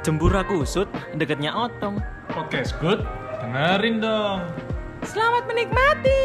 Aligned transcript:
Jembura 0.00 0.40
kusut 0.48 0.88
deketnya 1.12 1.52
otong. 1.52 2.00
Podcast 2.32 2.72
good, 2.80 3.04
dengerin 3.44 4.00
dong. 4.00 4.40
Selamat 5.04 5.44
menikmati. 5.44 6.20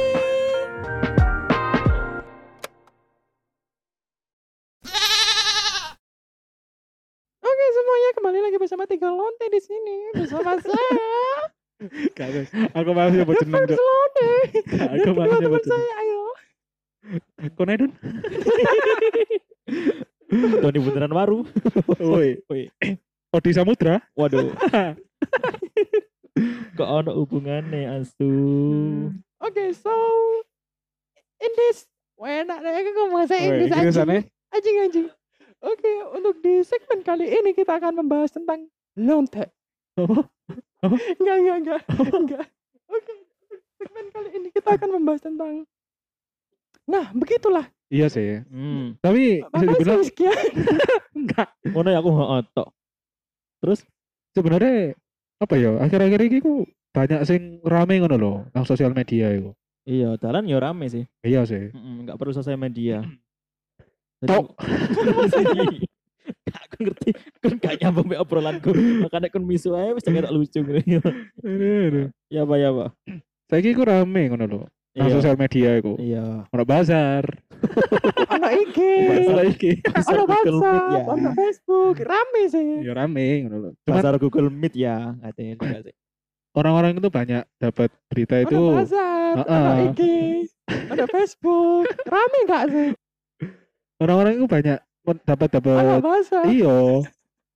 Oke 7.41 7.65
semuanya 7.71 8.09
kembali 8.17 8.39
lagi 8.41 8.57
bersama 8.57 8.83
tiga 8.89 9.09
lonte 9.11 9.45
di 9.47 9.61
sini 9.61 9.97
bersama 10.15 10.57
saya. 10.63 11.21
Kagak. 12.15 12.47
Aku 12.73 12.89
masih 12.95 13.27
buat 13.27 13.37
jeneng, 13.43 13.67
lonte. 13.69 14.31
Aku 14.71 15.09
buat 15.13 15.29
jeneng. 15.35 15.63
saya 15.67 15.93
ayo. 16.01 16.21
Konedun. 17.53 17.91
Tony 20.63 20.79
beneran 20.81 21.13
baru. 21.13 21.39
Woi. 22.01 22.41
Woi. 22.49 22.61
Odi 23.35 23.51
Samudra. 23.51 23.99
Waduh. 24.15 24.55
Kok 26.79 26.89
ono 27.03 27.11
hubungannya 27.19 27.99
asu? 27.99 28.31
Oke 29.43 29.75
so 29.75 29.91
in 31.43 31.51
this 31.59 31.83
Wah 32.15 32.31
enak 32.31 32.63
deh 32.63 32.71
aku 32.79 32.89
ngomong 32.95 33.27
bahasa 33.27 33.35
Inggris 33.35 33.75
anjing. 33.75 34.07
aneh. 34.07 34.21
Anjing 34.55 34.75
anjing. 34.87 35.07
Oke 35.59 35.91
untuk 36.15 36.39
di 36.39 36.63
segmen 36.63 37.03
kali 37.03 37.27
ini 37.27 37.51
kita 37.51 37.75
akan 37.75 37.99
membahas 37.99 38.31
tentang 38.31 38.71
lonte. 38.95 39.51
Apa? 39.99 40.23
Apa? 40.79 40.95
Enggak 41.19 41.35
enggak 41.43 41.57
enggak. 41.59 41.81
enggak. 42.15 42.47
Oke 42.87 43.13
segmen 43.75 44.05
kali 44.15 44.29
ini 44.31 44.47
kita 44.55 44.79
akan 44.79 44.89
membahas 44.95 45.27
tentang 45.27 45.67
Nah 46.87 47.11
begitulah 47.11 47.67
Iya 47.91 48.07
sih. 48.07 48.39
Hmm. 48.47 48.95
Tapi 49.03 49.43
bisa 49.43 49.65
dibilang 49.67 49.99
enggak. 51.19 51.47
Ngono 51.67 51.89
ya 51.91 51.99
aku 51.99 52.09
nggak 52.15 52.31
otok. 52.47 52.67
Terus 53.65 53.81
Sebenarnya 54.37 54.93
apa 55.41 55.55
ya? 55.57 55.79
Akhir-akhir 55.81 56.19
ini 56.27 56.37
ku 56.37 56.69
banyak 56.93 57.25
sing 57.25 57.63
rame 57.65 57.97
ngono 57.97 58.15
loh, 58.19 58.37
nang 58.53 58.67
sosial 58.67 58.93
media 58.93 59.33
itu. 59.33 59.51
iya, 59.85 60.13
jalan 60.21 60.45
ya 60.45 60.59
rame 60.61 60.85
sih. 60.85 61.07
Iya 61.25 61.47
sih. 61.49 61.73
Nggak 61.73 62.19
perlu 62.19 62.29
sosial 62.29 62.59
media. 62.61 63.01
Jadi- 64.21 64.29
Tok. 64.29 64.45
Aku 66.65 66.75
ngerti 66.81 67.09
kan 67.41 67.53
gak 67.61 67.75
nyambung 67.81 68.09
be 68.09 68.17
obrolanku 68.17 68.73
makanya 69.05 69.29
kan 69.29 69.45
misu 69.45 69.77
aja 69.77 69.93
wis 69.93 70.01
tak 70.01 70.33
lucu 70.33 70.57
gitu 70.65 70.81
ya 72.33 72.41
apa 72.41 72.55
ya 72.57 72.73
apa 72.73 72.85
Saiki 73.45 73.77
ku 73.77 73.85
rame 73.85 74.25
ngono 74.33 74.45
loh, 74.49 74.63
nang 74.97 75.13
sosial 75.13 75.37
media 75.37 75.77
iku. 75.77 75.93
iya 76.01 76.49
Ono 76.49 76.63
bazar. 76.65 77.44
Ono 78.35 78.47
IG. 78.49 78.77
Ono 80.05 80.23
Google 80.25 80.57
Meet 80.59 80.61
WhatsApp 80.61 80.91
ya. 80.91 81.01
Ono 81.09 81.29
Facebook. 81.33 81.95
Rame 82.01 82.41
sih. 82.49 82.69
Ya 82.85 82.93
rame 82.93 83.25
ngono. 83.45 83.69
Cuman 83.85 83.95
pasar 83.99 84.15
Google 84.21 84.49
Meet 84.49 84.73
ya. 84.77 85.13
Katanya 85.19 85.53
juga 85.59 85.77
sih. 85.85 85.95
Orang-orang 86.55 86.91
itu 86.95 87.09
banyak 87.11 87.43
dapat 87.59 87.89
berita 88.07 88.35
itu. 88.39 88.55
Ono 88.55 88.79
WhatsApp 88.79 89.35
Ono 89.43 89.49
Heeh. 89.49 89.75
IG 89.91 90.01
Ono 90.93 91.05
Facebook. 91.09 91.85
Rame 92.05 92.39
gak 92.47 92.63
sih? 92.71 92.89
Orang-orang 93.99 94.33
itu 94.39 94.47
banyak 94.47 94.79
dapat 95.05 95.49
dapat 95.53 96.01
iyo 96.49 97.05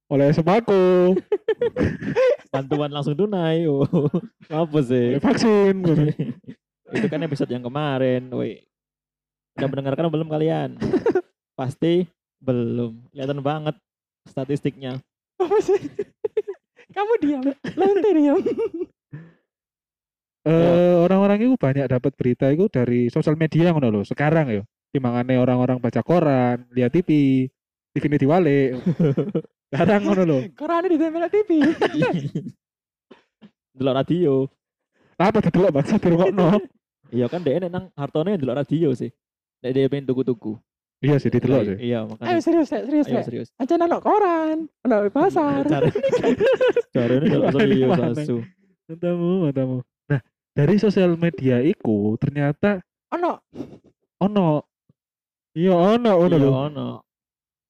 oleh 0.10 0.34
sembako, 0.34 1.14
bantuan 2.54 2.90
langsung 2.90 3.14
tunai 3.14 3.62
apa 4.50 4.80
sih? 4.82 5.22
Vaksin 5.22 5.86
ngono. 5.86 6.10
itu 6.98 7.06
kan 7.06 7.22
episode 7.22 7.54
yang 7.54 7.62
kemarin 7.62 8.34
woi 8.34 8.66
udah 9.60 9.70
mendengarkan 9.70 10.08
belum 10.08 10.30
kalian? 10.32 10.80
Pasti 11.60 12.08
belum. 12.40 13.12
Kelihatan 13.12 13.44
banget 13.44 13.76
statistiknya. 14.24 15.04
Apa 15.36 15.58
sih? 15.60 15.80
Kamu 16.96 17.14
diam. 17.20 17.44
Lonte 17.76 18.10
diam. 18.16 18.40
Eh, 20.48 20.96
orang-orang 20.96 21.44
itu 21.44 21.60
banyak 21.60 21.92
dapat 21.92 22.16
berita 22.16 22.48
itu 22.48 22.72
dari 22.72 23.12
sosial 23.12 23.36
media 23.36 23.76
ngono 23.76 23.92
loh. 23.92 24.04
Sekarang 24.08 24.48
ya, 24.48 24.64
timbangane 24.96 25.36
orang-orang 25.36 25.84
baca 25.84 26.00
koran, 26.00 26.64
lihat 26.72 26.96
TV, 26.96 27.44
TV 27.92 28.04
ini 28.08 28.18
diwale. 28.18 28.80
Sekarang 29.70 30.08
ngono 30.08 30.24
loh. 30.24 30.42
Korannya 30.56 30.90
di 30.90 30.98
tempel 30.98 31.28
TV 31.28 31.50
delok 33.80 33.96
radio. 34.04 34.34
Apa 35.20 35.44
tuh 35.44 35.72
bangsa 35.72 36.00
dirungokno? 36.00 36.60
iya 37.10 37.26
kan 37.26 37.42
dia 37.42 37.58
nang 37.58 37.90
hartone 37.98 38.38
delok 38.38 38.62
radio 38.62 38.94
sih 38.94 39.10
Nek 39.60 39.72
dia 39.76 39.92
pengen 39.92 40.08
tuku-tuku 40.08 40.56
Iya 41.00 41.16
sih 41.16 41.32
didelok 41.32 41.64
sih. 41.64 41.78
iya 41.80 42.04
Ayo 42.04 42.12
makanya 42.12 42.42
serius 42.44 42.68
Dek, 42.68 42.84
serius 42.92 43.08
ayo 43.08 43.24
serius. 43.24 43.48
Aja 43.56 43.80
ono 43.80 43.98
koran 44.04 44.68
di 44.84 45.12
pasar. 45.12 45.64
Cara 45.64 45.88
cara 46.96 47.14
ini 47.16 47.28
Mana, 47.32 47.56
serius 47.56 47.92
asu 48.20 48.38
Matamu, 48.90 49.48
matamu. 49.48 49.78
Nah, 50.12 50.20
dari 50.52 50.76
sosial 50.76 51.16
media 51.16 51.64
itu 51.64 52.20
ternyata 52.20 52.84
Ono. 53.16 53.40
Ono. 54.20 54.48
Iya 55.56 55.72
ono 55.74 56.12
ono 56.20 56.36
iya 56.36 56.52
ono. 56.52 56.88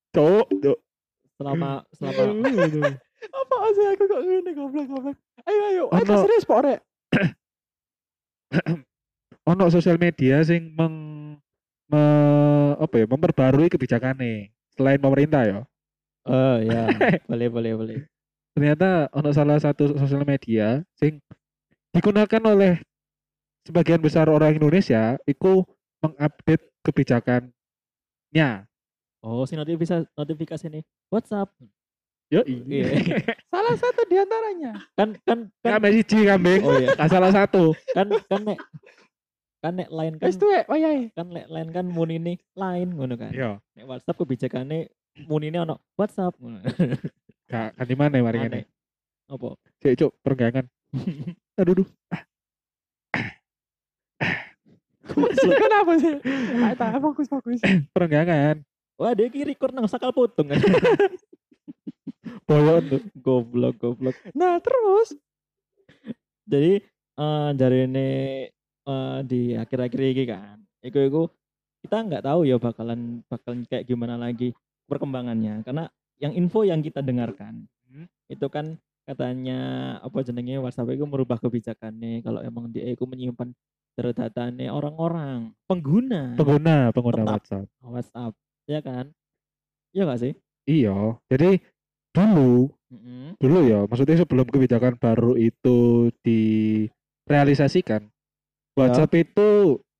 Cok, 0.09 0.47
cok. 0.57 0.77
selama 1.37 1.85
selama. 1.93 2.21
Apa 3.19 3.55
sih 3.77 3.85
aku 3.93 4.03
kok 4.09 4.21
gini 4.25 4.51
goblok 4.57 4.85
goblok? 4.89 5.17
Ayo 5.45 5.61
ayo 5.69 5.83
Ayo 5.93 6.01
Ono. 6.01 6.15
serius 6.25 6.49
Pak 6.49 6.59
Rek. 6.65 6.79
Ono 9.53 9.65
sosial 9.69 10.01
media 10.01 10.41
sing 10.41 10.73
meng 10.73 11.08
me- 11.89 12.75
apa 12.79 12.95
ya 13.01 13.05
memperbarui 13.09 13.67
kebijakannya 13.67 14.53
selain 14.77 15.01
pemerintah 15.01 15.41
ya? 15.43 15.59
Oh 16.29 16.57
ya 16.61 16.87
boleh 17.29 17.47
boleh 17.49 17.71
boleh. 17.75 17.97
Ternyata 18.53 19.09
ono 19.11 19.29
salah 19.33 19.57
satu 19.57 19.97
sosial 19.97 20.23
media 20.23 20.85
sing 20.95 21.17
digunakan 21.89 22.41
oleh 22.45 22.79
sebagian 23.65 23.99
besar 24.01 24.29
orang 24.29 24.55
Indonesia 24.55 25.17
itu 25.25 25.65
mengupdate 25.99 26.63
kebijakannya. 26.85 28.49
Oh 29.19 29.43
si 29.43 29.57
notifikasi 29.57 30.05
notifikasi 30.15 30.65
nih. 30.69 30.83
WhatsApp. 31.11 31.49
Yo 32.29 32.45
iya. 32.45 32.93
Salah 33.53 33.73
satu 33.73 34.05
di 34.05 34.15
antaranya 34.21 34.77
kan 34.93 35.17
kan 35.25 35.49
kan. 35.65 35.81
Kambing 35.81 35.93
siji 35.97 36.19
kambing 36.29 36.61
oh 36.61 36.77
iya. 36.77 36.93
Nah, 36.93 37.09
salah 37.09 37.31
satu. 37.33 37.73
Kan 37.97 38.13
kan 38.29 38.41
nek 38.45 38.61
kan 39.59 39.75
nek 39.75 39.91
lain 39.91 40.15
kan 40.15 40.27
Wes 40.31 40.39
tuwek 40.39 40.65
wayahe 40.71 41.11
kan 41.11 41.27
nek 41.27 41.51
lain 41.51 41.69
kan 41.75 41.85
muni 41.87 42.15
ini 42.15 42.33
lain 42.55 42.95
ngono 42.95 43.19
kan. 43.19 43.31
Yo 43.35 43.59
nek 43.75 43.85
WhatsApp 43.85 44.19
kebijakannya 44.19 44.87
muni 45.27 45.51
ini 45.51 45.59
ono 45.59 45.83
WhatsApp 45.99 46.39
ngono. 46.39 46.63
gak 47.51 47.75
kan 47.75 47.85
di 47.85 47.95
mana 47.97 48.23
mari 48.23 48.39
Aneh. 48.39 48.47
ngene 48.47 48.61
apa? 49.29 49.49
Cek 49.83 49.93
cuk 49.99 50.11
perenggangan. 50.23 50.65
Aduh 51.59 51.83
duh 51.83 51.89
Kenapa 55.09 55.91
sih? 55.97 56.15
Ayo 56.65 56.75
tak 56.77 57.01
fokus 57.01 57.27
fokus. 57.27 57.59
Perenggangan. 57.91 58.61
Wah 58.99 59.15
dia 59.15 59.31
kiri 59.31 59.55
record 59.55 59.71
nang 59.73 59.87
sakal 59.89 60.11
potong 60.11 60.51
kan? 60.51 60.59
Boyon 62.47 62.83
tuh. 62.89 63.01
Goblok 63.17 63.75
goblok. 63.79 64.15
Nah 64.35 64.59
terus? 64.59 65.15
Jadi 66.49 66.81
eh 67.19 67.49
dari 67.55 67.77
ini 67.85 68.09
eh, 68.89 69.19
di 69.23 69.41
akhir-akhir 69.53 69.99
ini 70.01 70.23
kan 70.25 70.57
iku 70.81 70.99
iku 71.05 71.21
kita 71.79 72.01
nggak 72.03 72.25
tahu 72.25 72.43
ya 72.43 72.57
bakalan 72.57 73.21
bakalan 73.29 73.63
kayak 73.69 73.85
gimana 73.87 74.17
lagi 74.19 74.51
perkembangannya 74.89 75.61
karena 75.63 75.85
yang 76.19 76.33
info 76.35 76.65
yang 76.65 76.81
kita 76.81 76.99
dengarkan 76.99 77.69
Hmm. 77.89 78.05
itu 78.29 78.45
kan 78.53 78.77
katanya 79.09 79.57
apa 80.05 80.21
jenenge 80.21 80.61
WhatsApp 80.61 80.93
itu 80.93 81.01
merubah 81.09 81.41
kebijakannya 81.41 82.21
kalau 82.21 82.45
emang 82.45 82.69
dia 82.69 82.85
itu 82.85 83.01
menyimpan 83.09 83.49
data-datanya 83.97 84.69
orang-orang 84.69 85.57
pengguna 85.65 86.37
pengguna 86.37 86.93
pengguna 86.93 87.17
Tetap. 87.25 87.33
WhatsApp 87.33 87.65
WhatsApp 87.81 88.33
ya 88.69 88.79
kan 88.85 89.09
iya 89.89 90.05
gak 90.05 90.21
sih 90.21 90.33
iya 90.69 91.17
jadi 91.25 91.57
dulu 92.13 92.69
Mm-mm. 92.93 93.41
dulu 93.41 93.59
ya 93.65 93.89
maksudnya 93.89 94.21
sebelum 94.21 94.45
kebijakan 94.45 95.01
baru 95.01 95.33
itu 95.33 96.13
direalisasikan 96.21 98.05
WhatsApp 98.79 99.11
itu 99.19 99.49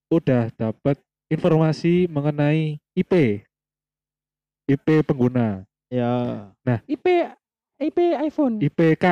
udah 0.07 0.47
dapat 0.55 0.95
informasi 1.27 2.07
mengenai 2.07 2.79
IP 2.95 3.43
IP 4.69 4.87
pengguna. 5.03 5.67
Ya. 5.91 6.47
IP 6.87 7.05
IP 7.83 7.97
iPhone. 8.23 8.63
IPK 8.63 9.05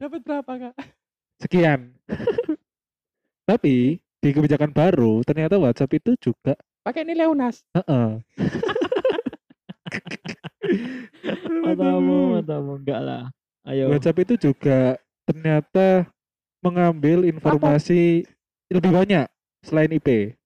dapat 0.00 0.20
berapa 0.24 0.52
kak? 0.56 0.74
sekian. 1.44 1.92
Tapi 3.44 4.00
di 4.00 4.28
kebijakan 4.32 4.72
baru 4.72 5.20
ternyata 5.24 5.60
WhatsApp 5.60 5.92
itu 6.00 6.16
juga 6.16 6.56
Pakai 6.80 7.04
nilai 7.04 7.28
UNAS. 7.28 7.60
heeh. 7.76 8.08
Matamu 11.60 12.40
matamu. 12.40 12.72
Enggak 12.80 13.00
lah. 13.04 13.22
Ayo. 13.68 13.92
WhatsApp 13.92 14.24
itu 14.24 14.34
juga 14.48 14.96
ternyata 15.28 16.08
mengambil 16.60 17.24
informasi 17.24 18.28
lebih 18.70 18.92
banyak 18.92 19.26
selain 19.64 19.90
IP 19.92 20.36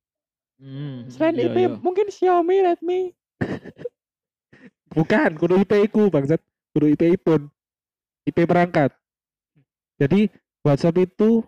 Hmm, 0.54 1.10
Selain 1.10 1.34
iya, 1.36 1.50
IP 1.50 1.56
iya. 1.66 1.76
mungkin 1.82 2.06
Xiaomi, 2.08 2.62
Redmi. 2.62 3.12
Bukan, 4.94 5.34
kudu 5.34 5.60
IP 5.60 5.90
ku 5.90 6.08
bangsat. 6.08 6.38
Kudu 6.72 6.94
IP 6.94 7.18
pun. 7.20 7.50
IP 8.24 8.46
perangkat. 8.46 8.94
Jadi 9.98 10.30
WhatsApp 10.64 10.96
itu 11.04 11.44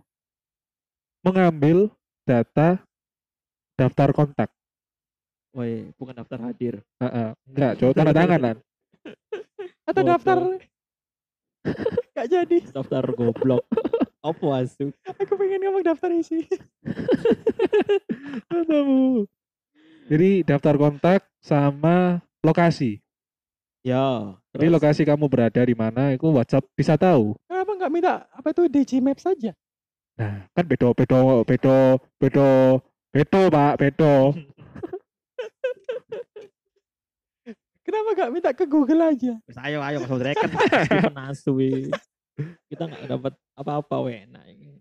mengambil 1.25 1.89
data 2.27 2.83
daftar 3.79 4.11
kontak. 4.13 4.51
Woi, 5.57 5.89
bukan 5.97 6.21
daftar 6.21 6.39
hadir. 6.53 6.85
Heeh. 7.01 7.33
Enggak, 7.49 7.73
coba 7.81 7.93
tanda 7.97 8.13
tanganan. 8.13 8.57
Atau 9.89 10.03
Bodoh. 10.05 10.13
daftar 10.13 10.39
Gak 12.13 12.27
jadi. 12.29 12.59
Daftar 12.75 13.05
goblok. 13.17 13.65
Apa 14.27 14.67
asu? 14.67 14.91
Aku 15.07 15.39
pengen 15.39 15.63
ngomong 15.63 15.87
daftar 15.87 16.11
isi. 16.11 16.43
Aduh. 18.51 19.23
Jadi 20.11 20.43
daftar 20.43 20.75
kontak 20.75 21.23
sama 21.39 22.19
lokasi. 22.43 22.99
Ya. 23.87 24.35
Jadi 24.51 24.67
terus? 24.67 24.75
lokasi 24.75 25.03
kamu 25.07 25.31
berada 25.31 25.63
di 25.63 25.79
mana 25.79 26.11
itu 26.11 26.27
WhatsApp 26.27 26.67
bisa 26.75 26.99
tahu. 26.99 27.39
Kenapa 27.47 27.71
nggak 27.79 27.93
minta 27.95 28.27
apa 28.35 28.51
itu 28.51 28.67
DG 28.67 28.99
Map 28.99 29.23
saja? 29.23 29.55
Nah, 30.19 30.43
kan 30.51 30.65
bedo 30.67 30.91
bedo 30.91 31.47
bedo 31.47 32.03
bedo 32.19 32.83
bedo 33.15 33.41
Pak, 33.47 33.75
bedo. 33.79 34.35
Kenapa 37.87 38.11
nggak 38.19 38.31
minta 38.35 38.51
ke 38.51 38.67
Google 38.67 39.07
aja? 39.07 39.39
Ayo 39.63 39.79
ayo. 39.87 40.03
Meskipun 40.03 41.15
asu 41.31 41.55
wi. 41.55 41.87
Kita 42.69 42.83
nggak 42.85 43.05
dapat 43.09 43.33
apa-apa 43.57 43.97
we. 44.05 44.21
Ini. 44.25 44.77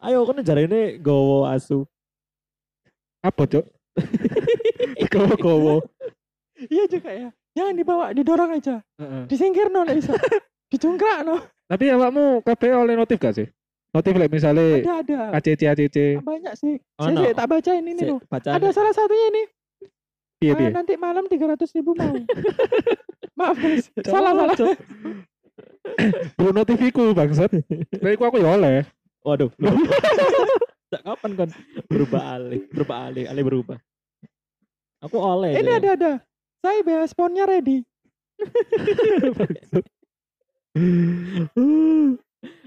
Ayo 0.00 0.24
kan 0.28 0.40
jari 0.44 0.68
ini 0.68 1.00
gowo 1.00 1.48
asu. 1.48 1.84
Apa, 3.24 3.48
Cok? 3.48 3.64
Gowo-gowo. 5.12 5.80
Iya 6.68 6.84
juga 6.88 7.10
ya. 7.12 7.28
Jangan 7.54 7.74
dibawa, 7.78 8.04
didorong 8.12 8.52
aja. 8.52 8.82
Heeh. 9.00 9.24
Disingkir 9.30 9.72
no, 9.72 9.86
bisa. 9.88 10.12
Dicungkrak 10.68 11.24
no. 11.24 11.40
Tapi 11.70 11.88
awakmu 11.88 12.44
kabeh 12.44 12.76
oleh 12.76 12.98
notif 12.98 13.16
gak 13.16 13.32
sih? 13.40 13.48
Notif 13.94 14.12
like 14.18 14.34
misalnya 14.34 14.82
Ada 14.82 14.92
ada. 15.06 15.18
ACC 15.38 15.62
ACC 15.70 15.96
Banyak 16.18 16.54
sih. 16.58 16.82
Oh, 16.98 17.06
Saya 17.08 17.30
no. 17.30 17.38
tak 17.38 17.46
baca 17.46 17.70
ini 17.78 17.90
loh. 18.02 18.18
Ada 18.28 18.68
salah 18.74 18.92
satunya 18.92 19.26
ini. 19.30 19.42
piye 20.42 20.50
Ah, 20.50 20.74
nanti 20.74 20.98
malam 20.98 21.24
300 21.30 21.62
ribu 21.78 21.94
mau. 21.94 22.10
Maaf 23.38 23.56
guys. 23.56 23.86
salah 24.02 24.34
salah. 24.34 24.74
Bro 26.34 26.50
notifiku 26.50 27.14
bangsat. 27.14 27.52
Lah 28.02 28.10
iku 28.10 28.26
aku 28.26 28.42
ya 28.42 28.58
oleh. 28.58 28.82
Waduh. 29.24 29.50
Sejak 30.90 31.02
kapan 31.08 31.30
kan 31.38 31.48
berubah 31.88 32.22
alih, 32.36 32.60
berubah 32.68 32.96
alih, 33.08 33.24
alih 33.30 33.44
berubah. 33.44 33.78
Aku 35.04 35.16
oleh. 35.20 35.56
Ini 35.56 35.70
ada 35.80 35.88
ada. 35.96 36.12
Saya 36.64 36.80
BH 36.80 37.12
sponnya 37.12 37.44
ready. 37.44 37.84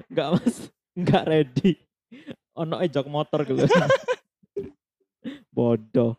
Enggak 0.10 0.28
mas, 0.38 0.56
enggak 0.94 1.24
ready. 1.25 1.72
Ono 2.57 2.78
e 2.81 2.86
jok 2.89 3.10
motor 3.10 3.45
gitu. 3.45 3.66
Bodoh. 5.56 6.13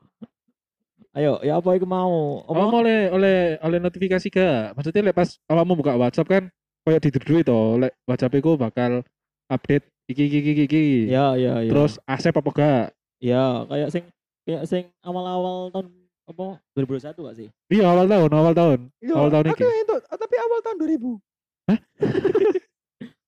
Ayo, 1.16 1.42
ya 1.42 1.58
apa 1.58 1.74
iku 1.74 1.86
mau? 1.86 2.46
Oh, 2.46 2.70
oleh 2.78 3.10
oleh 3.10 3.58
oleh 3.58 3.78
notifikasi 3.82 4.26
gak? 4.30 4.78
Maksudnya 4.78 5.10
lek 5.10 5.16
pas 5.18 5.34
awakmu 5.50 5.74
buka 5.74 5.98
WhatsApp 5.98 6.30
kan 6.30 6.44
kayak 6.88 7.02
didudui 7.02 7.40
to, 7.42 7.58
lek 7.78 7.92
WhatsApp 8.04 8.34
iku 8.34 8.54
bakal 8.54 9.04
update 9.46 9.84
iki 10.06 10.22
iki 10.24 10.38
iki 10.42 10.62
iki. 10.64 10.82
Ya, 11.06 11.32
ya, 11.34 11.60
ya. 11.60 11.68
Terus 11.68 12.00
asep 12.04 12.32
apa 12.32 12.50
gak? 12.50 12.86
ya 13.18 13.66
kayak 13.66 13.88
sing 13.90 14.04
kayak 14.46 14.62
sing 14.64 14.84
awal-awal 15.02 15.68
tahun 15.68 15.90
apa 16.24 16.62
2021 16.72 17.18
gak 17.20 17.36
sih? 17.36 17.48
Iya 17.68 17.84
awal 17.88 18.06
tahun, 18.06 18.30
awal 18.30 18.52
tahun. 18.52 18.78
Yo, 18.98 19.14
Awal 19.14 19.30
tahun 19.32 19.44
aku 19.48 19.58
iki. 19.58 19.66
itu, 19.82 19.96
tapi 20.06 20.34
awal 20.38 20.58
tahun 20.60 20.76
2000. 20.78 21.18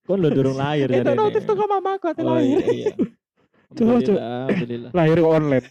Kan 0.02 0.18
lo 0.18 0.28
durung 0.28 0.56
lahir 0.56 0.86
Itu 0.86 0.96
jarene. 1.00 1.14
notif 1.14 1.42
tuh 1.44 1.54
mama 1.56 1.94
aku 1.94 2.06
hati 2.06 2.22
Oh, 2.22 2.34
lahir. 2.34 2.58
iya, 2.58 2.90
iya. 2.90 2.92
Coba, 3.78 4.02
coba. 4.02 4.18
Alhamdulillah. 4.44 4.90
Lahir 4.90 5.16
kok 5.16 5.30
online. 5.32 5.66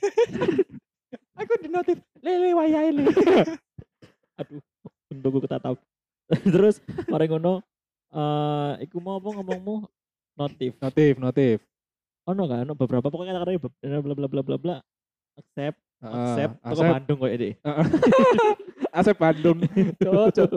Aku 1.40 1.54
di 1.60 1.68
notif 1.68 1.98
lele 2.20 2.52
wayai 2.54 2.90
le. 2.92 3.04
Aduh, 4.40 4.64
untukku 5.10 5.40
ketatap. 5.44 5.76
Terus 6.30 6.80
mari 7.06 7.28
ngono 7.28 7.60
eh 8.10 8.72
iku 8.86 8.98
mau 8.98 9.22
apa 9.22 9.30
ngomongmu 9.40 9.76
notif. 10.40 10.72
Notif, 10.82 11.14
notif. 11.20 11.58
Ono 12.30 12.44
kan 12.46 12.66
ono 12.66 12.74
beberapa 12.78 13.10
pokoknya 13.10 13.38
kata 13.38 13.58
bla 13.58 14.02
bla 14.02 14.14
bla 14.16 14.28
bla 14.30 14.42
bla 14.46 14.58
bla 14.58 14.76
accept 15.38 15.78
accept 16.00 16.54
toko 16.62 16.82
asep, 16.82 16.94
Bandung 16.94 17.18
kok 17.20 17.34
ini. 17.34 17.50
asep 19.00 19.16
Bandung. 19.18 19.58
Cocok. 20.06 20.50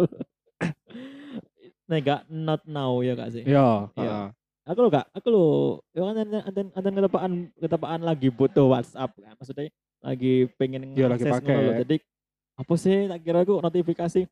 Nah, 1.90 1.98
gak 2.00 2.22
not 2.30 2.62
now 2.64 3.02
ya 3.04 3.12
gak 3.18 3.36
sih? 3.36 3.44
Iya, 3.44 3.90
Iya. 3.98 4.32
Aku 4.62 4.78
lo 4.78 4.88
gak, 4.94 5.10
aku 5.10 5.26
lo, 5.34 5.46
ya 5.90 6.06
kan 6.06 6.14
anten 6.22 6.66
anten 6.70 6.94
ketepaan 6.94 7.32
ketepaan 7.58 8.00
lagi 8.06 8.30
butuh 8.30 8.70
WhatsApp 8.70 9.10
kan, 9.18 9.34
maksudnya 9.34 9.66
lagi 9.98 10.46
pengen 10.54 10.94
Iya, 10.94 11.10
lagi 11.10 11.26
pakai. 11.26 11.82
Jadi 11.82 11.96
apa 12.54 12.74
sih 12.78 13.10
tak 13.10 13.18
kira 13.26 13.42
aku 13.42 13.58
notifikasi 13.58 14.22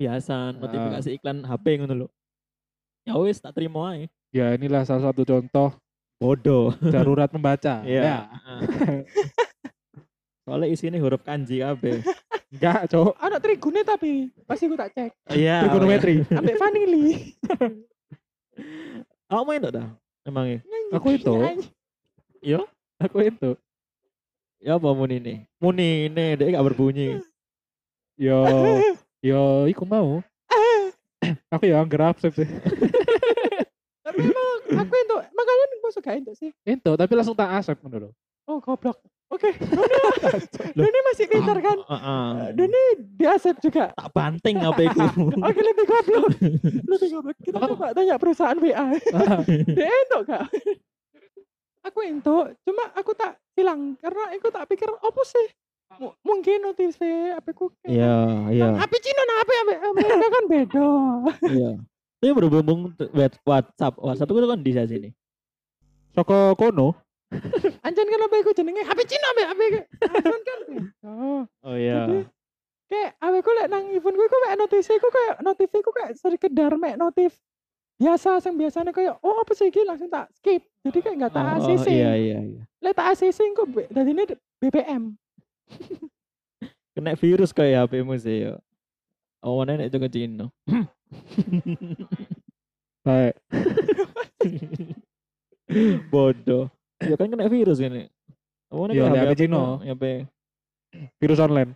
biasa, 0.00 0.56
notifikasi 0.56 1.08
iklan 1.12 1.44
HP 1.44 1.84
ngono 1.84 1.94
lho. 1.94 2.08
Ya 3.02 3.18
wis 3.18 3.42
tak 3.42 3.58
terima 3.58 3.94
aja. 3.94 4.06
Ya 4.30 4.46
inilah 4.54 4.86
salah 4.86 5.10
satu 5.10 5.26
contoh 5.26 5.74
Bodoh. 6.22 6.70
darurat 6.78 7.28
membaca. 7.34 7.82
Iya. 7.88 8.02
Ya. 8.02 8.18
Soalnya 10.46 10.68
isinya 10.70 10.98
huruf 10.98 11.22
kanji 11.22 11.62
kabeh. 11.62 12.02
Enggak, 12.52 12.90
Cok. 12.90 13.14
Anak 13.18 13.40
trigune 13.42 13.80
tapi 13.86 14.28
pasti 14.44 14.66
aku 14.66 14.74
tak 14.74 14.90
cek. 14.92 15.10
Iya. 15.34 15.66
Trigonometri. 15.66 16.26
Ambek 16.38 16.58
vanili. 16.58 17.34
Aku 19.30 19.42
main 19.46 19.62
dah. 19.62 19.88
Emangnya. 20.26 20.60
Aku 20.92 21.14
itu. 21.14 21.34
Yo. 22.42 22.66
Aku 22.98 23.22
itu. 23.22 23.54
Ya 24.62 24.78
apa 24.78 24.94
muni 24.94 25.18
nih? 25.18 25.38
Muni 25.58 26.06
nih, 26.06 26.38
dia 26.38 26.54
gak 26.54 26.66
berbunyi. 26.70 27.18
Yo, 28.14 28.46
yo, 29.18 29.66
iku 29.66 29.82
mau. 29.82 30.22
Aku 31.54 31.64
ya 31.70 31.80
anggar 31.82 32.12
absep 32.12 32.32
sih. 32.34 32.48
Tapi 34.02 34.18
emang 34.18 34.48
aku 34.82 34.94
itu, 34.98 35.16
makanya 35.30 35.64
masuk 35.80 36.02
gak 36.02 36.16
itu 36.20 36.32
sih. 36.34 36.50
Itu, 36.66 36.90
tapi 36.98 37.12
langsung 37.14 37.38
tak 37.38 37.50
asep 37.54 37.78
lho. 37.78 38.10
Oh 38.50 38.58
goblok. 38.58 38.98
Oke, 39.32 39.48
Doni, 39.56 39.96
Doni 40.76 40.98
masih 41.08 41.24
pintar 41.24 41.56
kan? 41.64 41.78
Heeh. 41.80 42.52
Doni 42.52 42.82
diasep 43.16 43.56
juga. 43.64 43.88
tak 43.96 44.12
banting 44.12 44.60
HP 44.60 44.92
ku. 44.92 45.32
Oke 45.40 45.60
lebih 45.64 45.84
goblok. 45.88 46.28
Lebih 46.84 47.08
goblok. 47.16 47.36
Kita 47.40 47.58
coba 47.72 47.96
tanya 47.96 48.20
perusahaan 48.20 48.58
WA. 48.60 48.92
Dia 49.72 49.88
itu 49.88 50.18
kak. 50.28 50.44
Aku 51.88 51.98
itu, 52.04 52.36
cuma 52.68 52.84
aku 52.92 53.16
tak 53.16 53.40
hilang 53.56 53.96
karena 53.98 54.36
aku 54.36 54.48
tak 54.52 54.68
pikir 54.68 54.86
apa 54.92 55.22
sih? 55.24 55.46
M- 56.00 56.16
mungkin 56.24 56.64
notif 56.64 56.96
apa 57.36 57.52
ku 57.52 57.68
Iya, 57.84 58.48
iya, 58.48 58.68
HP 58.80 58.92
Cina 59.04 59.22
nah 59.28 59.44
Amerika 59.92 60.24
kan 60.24 60.41
beda. 60.52 60.86
iya. 61.48 61.70
Tapi 62.20 62.30
berhubung 62.38 62.92
WhatsApp, 63.42 63.98
WhatsApp 63.98 64.30
itu 64.30 64.46
kan 64.46 64.60
di 64.60 64.72
sini. 64.76 65.08
Soko 66.12 66.52
kono, 66.60 66.92
Anjan 67.86 68.06
kan 68.06 68.20
apa 68.28 68.44
ku 68.44 68.52
jenenge 68.52 68.84
HP 68.84 69.00
Cina 69.08 69.26
apa 69.32 69.42
HP 69.56 69.60
iPhone 70.20 70.42
kan 70.44 70.58
beda. 70.68 71.12
Oh 71.64 71.74
iya. 71.74 72.04
Jadi, 72.04 72.18
kayak 72.92 73.10
aku 73.16 73.38
ku 73.40 73.50
lek 73.56 73.66
nang 73.72 73.84
iPhone 73.88 74.16
ku 74.20 74.24
ku 74.28 74.38
kayak 74.44 74.56
notif 74.60 74.84
ku 74.84 75.08
kayak 75.08 75.34
notif 75.40 75.68
ku 75.72 75.90
kayak 75.96 76.12
sekedar 76.20 76.72
mek 76.76 77.00
notif 77.00 77.32
biasa 77.96 78.42
sing 78.42 78.58
biasanya 78.58 78.90
kayak 78.90 79.14
oh 79.22 79.40
apa 79.40 79.52
sih 79.54 79.70
iki 79.72 79.86
langsung 79.88 80.12
tak 80.12 80.28
skip. 80.36 80.60
Jadi 80.84 80.98
kayak 81.00 81.16
nggak 81.22 81.32
tak 81.32 81.44
Oh, 81.48 81.54
ACC. 81.64 81.86
iya, 81.88 82.12
iya, 82.18 82.38
iya. 82.44 82.62
Lek 82.84 82.92
tak 82.92 83.16
ACC 83.16 83.38
kok 83.56 83.66
dari 83.88 84.10
ini 84.12 84.24
BBM. 84.60 85.02
Kena 86.92 87.16
virus 87.16 87.56
kayak 87.56 87.88
HP-mu 87.88 88.20
sih 88.20 88.52
ya. 89.42 89.46
Oh, 89.50 89.58
mana 89.58 89.74
nek 89.74 89.90
itu 89.90 89.98
ke 89.98 90.08
Cina. 90.08 90.46
baik. 93.02 93.34
Bodoh. 96.10 96.70
Ya 97.02 97.18
kan 97.18 97.26
kena 97.26 97.50
virus 97.50 97.82
ini. 97.82 98.06
Oh, 98.70 98.86
Iya, 98.86 99.10
HP 99.10 99.18
HP 99.18 99.32
Cina. 99.44 99.60
HP. 99.82 100.02
Virus 101.18 101.42
online. 101.42 101.74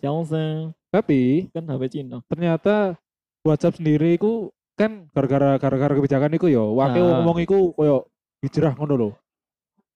Xiaomi 0.00 0.72
Tapi 0.92 1.20
kan 1.52 1.64
HP 1.68 1.82
Cina. 1.92 2.24
ternyata 2.30 2.96
WhatsApp 3.44 3.76
sendiri 3.76 4.16
iku 4.16 4.48
kan 4.76 5.08
gara-gara 5.12 5.56
gara-gara 5.56 5.92
kebijakan 5.96 6.36
iku 6.36 6.48
yo, 6.52 6.72
wake 6.76 7.00
Nah. 7.00 7.20
ngomong 7.20 7.38
iku 7.40 7.72
koyo 7.72 8.08
hijrah 8.44 8.72
ngono 8.76 8.94
lho. 8.96 9.10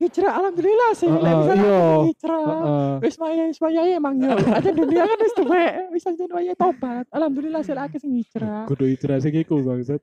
Hijrah 0.00 0.32
alhamdulillah 0.32 0.90
sih. 0.96 1.08
Misalnya 1.12 1.54
iya. 1.60 1.80
aku 1.84 2.08
hijrah. 2.08 2.40
Heeh. 2.40 2.92
Wis 3.04 3.16
maya 3.20 3.42
wis 3.52 3.60
maya 3.60 3.80
emang 3.84 4.14
yo. 4.16 4.32
Aja 4.56 4.70
dunia 4.72 5.02
kan 5.04 5.18
wis 5.20 5.34
tuwek. 5.36 5.72
Wis 5.92 6.04
aja 6.08 6.24
maya 6.32 6.52
tobat. 6.56 7.04
Alhamdulillah 7.12 7.60
sih 7.60 7.76
akeh 7.76 8.00
sing 8.00 8.16
hijrah. 8.16 8.64
Kudu 8.64 8.88
hijrah 8.88 9.20
sing 9.20 9.36
iku 9.36 9.60
bangsat. 9.60 10.00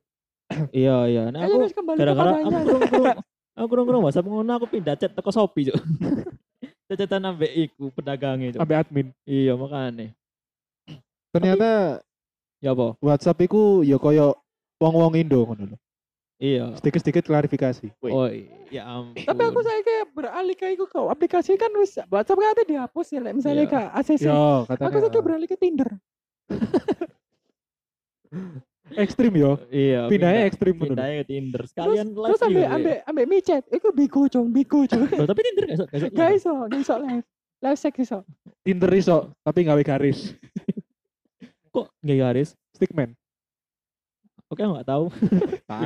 Iya, 0.72 1.12
iya. 1.12 1.24
Nah, 1.28 1.44
aku 1.44 1.68
gara-gara 2.00 2.40
aku 2.40 2.48
kepadanya. 2.48 2.64
kurung 2.64 2.88
kurung 2.88 3.18
aku 3.58 3.68
kurung 3.68 3.86
kurung 3.90 4.04
WhatsApp 4.08 4.28
ngono 4.32 4.52
aku 4.56 4.66
pindah 4.72 4.96
chat 4.96 5.12
teko 5.12 5.28
Shopee, 5.28 5.68
Cuk. 5.68 5.76
cecetan 6.88 7.28
ambek 7.28 7.52
iku 7.52 7.92
pedagangnya 7.92 8.56
cok. 8.56 8.62
Ambek 8.64 8.78
admin. 8.80 9.08
Iya 9.28 9.60
makanya. 9.60 10.16
Ternyata 11.36 12.00
Ya 12.58 12.74
apa? 12.74 12.98
WhatsApp 13.06 13.38
iku 13.46 13.86
ya 13.86 14.02
koyo 14.02 14.34
wong-wong 14.82 15.14
Indo 15.14 15.46
ngono 15.46 15.64
lho. 15.74 15.78
Iya. 16.38 16.78
Sedikit-sedikit 16.78 17.26
klarifikasi. 17.26 17.90
Oh 18.04 18.30
ya 18.70 18.86
ampun. 18.86 19.26
Tapi 19.26 19.42
aku 19.44 19.60
saya 19.60 19.82
kayak 19.82 20.06
beralih 20.14 20.54
ke 20.54 20.70
iku 20.70 20.86
kok 20.86 21.10
aplikasi 21.10 21.58
kan 21.58 21.74
wis 21.76 21.98
WhatsApp 22.08 22.38
kan 22.38 22.50
ada 22.54 22.64
dihapus 22.64 23.08
ya 23.10 23.20
misalnya 23.28 23.66
Iya. 23.66 23.74
ke 23.74 23.80
ACC. 23.96 24.22
Yo, 24.24 24.38
Aku 24.38 24.70
katanya. 24.70 24.92
saya 24.94 25.10
kayak 25.10 25.26
beralih 25.26 25.48
ke 25.48 25.58
Tinder. 25.58 25.90
ekstrim 28.96 29.34
yo. 29.34 29.58
Iya. 29.68 30.08
Pindahnya 30.08 30.14
pindah- 30.38 30.48
ekstrim 30.48 30.76
lho. 30.76 30.86
Pindahnya 30.88 31.16
ke 31.18 31.26
Tinder. 31.26 31.60
Terus 31.60 31.72
Sekalian 31.74 32.08
live 32.08 32.28
terus 32.30 32.42
ambek 32.42 32.68
ambek 32.70 32.98
ambek 33.04 33.26
micet, 33.28 33.64
iku 33.68 33.88
bigo 33.92 34.22
cong, 34.28 34.48
bigo 34.50 34.80
cong. 34.86 35.02
Loh, 35.12 35.26
tapi 35.26 35.42
Tinder 35.44 35.64
gak 35.66 35.76
iso, 35.76 35.86
gak 35.86 35.98
iso. 36.00 36.08
Gak 36.14 36.30
iso, 36.38 36.52
gak 36.64 37.02
live. 37.04 37.26
Live 37.58 37.80
sex 37.82 37.94
iso. 37.98 38.20
Tinder 38.62 38.92
iso, 38.94 39.18
tapi 39.42 39.66
gawe 39.66 39.82
garis. 39.82 40.38
Kok 41.74 41.90
nggak 42.00 42.18
garis? 42.20 42.50
Stickman. 42.74 43.18
Oke 44.48 44.64
nggak 44.64 44.88
tahu. 44.88 45.12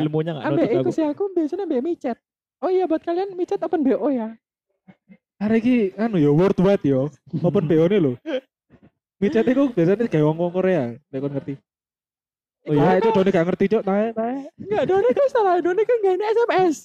Ilmunya 0.05 0.37
nggak 0.37 0.69
iku 0.69 0.89
aku. 0.89 0.91
sih 0.93 1.05
aku 1.05 1.23
biasanya 1.33 1.65
ambek 1.65 1.81
micet. 1.81 2.17
Oh 2.61 2.69
iya 2.69 2.85
buat 2.85 3.01
kalian 3.01 3.33
micet 3.33 3.57
open 3.61 3.81
BO 3.81 4.07
ya. 4.13 4.37
Hari 5.41 5.57
iki 5.57 5.77
anu 5.97 6.21
yo 6.21 6.37
worldwide 6.37 6.85
yo. 6.85 7.09
Open 7.41 7.65
BO 7.65 7.85
ne 7.89 7.97
lho. 7.97 8.13
Micet 9.17 9.45
iku 9.49 9.69
biasanya 9.73 10.05
kayak 10.09 10.25
wong-wong 10.25 10.53
Korea, 10.53 10.97
nek 10.97 11.19
kon 11.21 11.33
ngerti. 11.33 11.53
Oh 12.69 12.73
iya. 12.77 13.01
Itu 13.01 13.09
Doni 13.09 13.33
gak 13.33 13.45
ngerti, 13.49 13.65
Cok. 13.73 13.83
Nah, 13.85 14.13
nah. 14.13 14.37
Enggak, 14.53 14.83
Doni 14.85 15.09
kan 15.17 15.27
salah, 15.33 15.55
Doni 15.65 15.81
kan 15.81 15.97
gak 16.05 16.13
ada 16.13 16.25
SMS. 16.29 16.75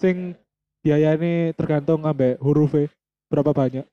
Sing 0.00 0.32
biayanya 0.80 1.52
tergantung 1.52 2.08
ambek 2.08 2.40
huruf 2.40 2.72
e. 2.72 2.88
Berapa 3.28 3.52
banyak? 3.52 3.84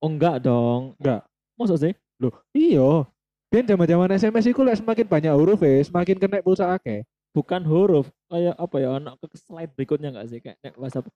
Oh 0.00 0.08
enggak 0.08 0.40
dong. 0.40 0.96
Enggak. 0.96 1.28
Maksud 1.60 1.76
sih? 1.76 1.92
Loh, 2.16 2.32
iya. 2.56 3.04
Biar 3.54 3.70
zaman-zaman 3.70 4.10
SMS 4.18 4.50
iku 4.50 4.66
lek 4.66 4.82
semakin 4.82 5.06
banyak 5.06 5.30
huruf 5.30 5.62
e, 5.62 5.78
semakin 5.86 6.18
kena 6.18 6.42
pulsa 6.42 6.74
akeh. 6.74 7.06
Bukan 7.30 7.62
huruf. 7.62 8.10
Kayak 8.26 8.58
apa 8.58 8.76
ya? 8.82 8.98
Anak 8.98 9.14
ke 9.22 9.38
slide 9.38 9.70
berikutnya 9.78 10.10
nggak 10.10 10.26
sih? 10.26 10.42
Kayak 10.42 10.58
nek 10.58 10.74
WhatsApp. 10.74 11.06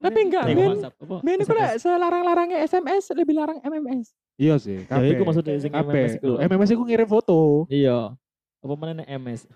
Tapi 0.00 0.18
enggak? 0.24 0.48
Men 1.20 1.36
iku 1.44 1.52
SMS. 1.52 1.60
lek 1.60 1.72
selarang-larangnya 1.84 2.64
SMS 2.64 3.12
lebih 3.12 3.36
larang 3.36 3.60
MMS. 3.60 4.08
Iya 4.40 4.56
sih, 4.56 4.88
Ya 4.88 5.04
iku 5.04 5.28
maksudnya 5.28 5.52
sing 5.60 5.68
Kabeh. 5.68 5.92
MMS 5.92 6.12
iku. 6.16 6.26
Loh, 6.32 6.38
MMS 6.40 6.70
iku 6.72 6.82
ngirim 6.88 7.08
foto. 7.12 7.38
Iya. 7.68 8.16
Apa 8.64 8.72
mana 8.72 9.04
nek 9.04 9.08
MS? 9.12 9.52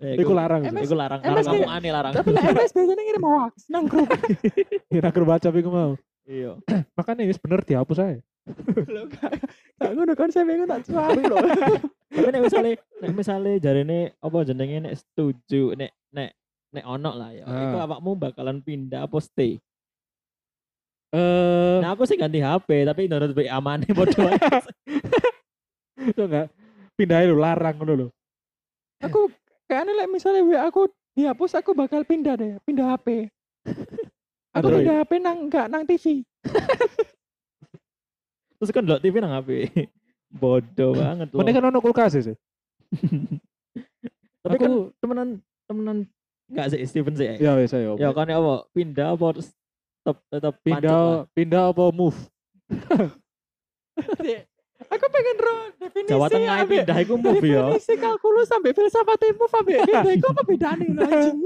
Ya, 0.00 0.12
Iku 0.24 0.32
larang. 0.32 0.64
MS 0.64 0.88
Iku 0.88 0.96
larang. 0.96 1.20
Larang 1.20 1.44
ngomong 1.52 1.68
aneh 1.68 1.92
larang. 1.92 2.12
Tapi 2.16 2.32
MS 2.32 2.72
biasanya 2.72 3.02
ngirim 3.04 3.24
hoax 3.28 3.54
nang 3.68 3.84
grup. 3.92 4.08
Kira 4.88 5.12
grup 5.12 5.28
WhatsApp 5.28 5.60
iku 5.60 5.68
mau. 5.68 5.92
Iya. 6.24 6.56
Makanya 6.96 7.28
wis 7.28 7.36
bener 7.36 7.60
dihapus 7.60 8.00
aja. 8.00 8.24
Lho 8.90 9.06
gak 9.06 9.32
gak 9.78 9.90
ngono 9.94 10.12
konsep 10.18 10.42
iku 10.42 10.66
tak 10.66 10.82
cuari 10.86 11.22
lho. 11.22 11.36
Tapi 12.12 12.28
nek 12.28 12.42
misalnya 12.44 12.72
nek 13.00 13.10
misalnya 13.14 13.52
jarine 13.56 13.98
apa 14.18 14.38
jenenge 14.42 14.76
nek 14.82 14.94
setuju 14.98 15.72
nek 15.78 15.90
nek 16.10 16.30
nek 16.74 16.84
ono 16.84 17.10
lah 17.14 17.30
ya. 17.30 17.44
Iku 17.46 17.76
Ah. 17.78 17.84
awakmu 17.86 18.18
bakalan 18.18 18.58
pindah 18.60 19.06
apa 19.06 19.16
stay? 19.22 19.62
Eh, 21.12 21.76
Nah 21.84 21.92
aku 21.92 22.08
sih 22.08 22.16
ganti 22.16 22.40
HP 22.40 22.82
tapi 22.82 23.04
download 23.04 23.36
WA 23.36 23.52
amane 23.52 23.84
bodoh 23.92 24.32
itu 26.08 26.22
enggak 26.24 26.48
pindahin 26.96 27.28
lho 27.30 27.36
larang 27.36 27.76
ngono 27.78 27.92
lho. 27.94 28.08
Aku 29.04 29.28
kayaknya 29.68 29.92
lek 30.02 30.08
misalnya 30.08 30.40
WA 30.42 30.64
aku 30.64 30.88
dihapus 31.12 31.52
aku 31.54 31.76
bakal 31.76 32.02
pindah 32.02 32.34
deh, 32.34 32.56
pindah 32.64 32.96
HP. 32.96 33.28
Aku 34.56 34.68
pindah 34.68 35.00
HP 35.00 35.12
nang 35.16 35.48
enggak 35.48 35.64
nang 35.68 35.84
TV. 35.84 36.24
Terus 38.62 38.70
kan 38.70 38.86
delok 38.86 39.02
TV 39.02 39.18
nang 39.18 39.34
HP. 39.34 39.74
Bodoh 40.40 40.94
banget 40.94 41.34
loh. 41.34 41.42
Mending 41.42 41.54
kan 41.58 41.64
ono 41.66 41.78
kulkas 41.82 42.14
sih. 42.14 42.38
Tapi 44.38 44.54
aku- 44.54 44.62
kan 44.62 44.72
temenan 45.02 45.28
temenan 45.66 45.96
enggak 46.46 46.70
sih 46.70 46.78
Steven 46.86 47.10
sih. 47.18 47.42
Ya 47.42 47.58
wis 47.58 47.74
ayo. 47.74 47.98
Ya 47.98 48.14
kan 48.14 48.30
ya 48.30 48.38
apa? 48.38 48.70
Pindah 48.70 49.18
apa 49.18 49.26
terus 49.34 49.50
tetap 49.50 50.16
tetap 50.30 50.54
pindah 50.62 51.26
pindah 51.34 51.74
apa 51.74 51.90
move? 51.90 52.14
Aku 54.94 55.04
pengen 55.10 55.36
ro 55.42 55.56
definisi 55.74 56.10
Jawa 56.14 56.26
Tengah 56.30 56.54
ambek- 56.62 56.86
pindah 56.86 56.96
iku 57.02 57.14
move 57.18 57.42
ya. 57.42 57.66
Definisi 57.66 57.94
kalkulus 57.98 58.46
sampai 58.46 58.70
filsafat 58.70 59.18
ilmu 59.26 59.46
sampai 59.50 59.74
pindah 59.82 60.12
iku 60.14 60.26
apa 60.30 60.42
bedane 60.46 60.86
anjing? 60.86 61.38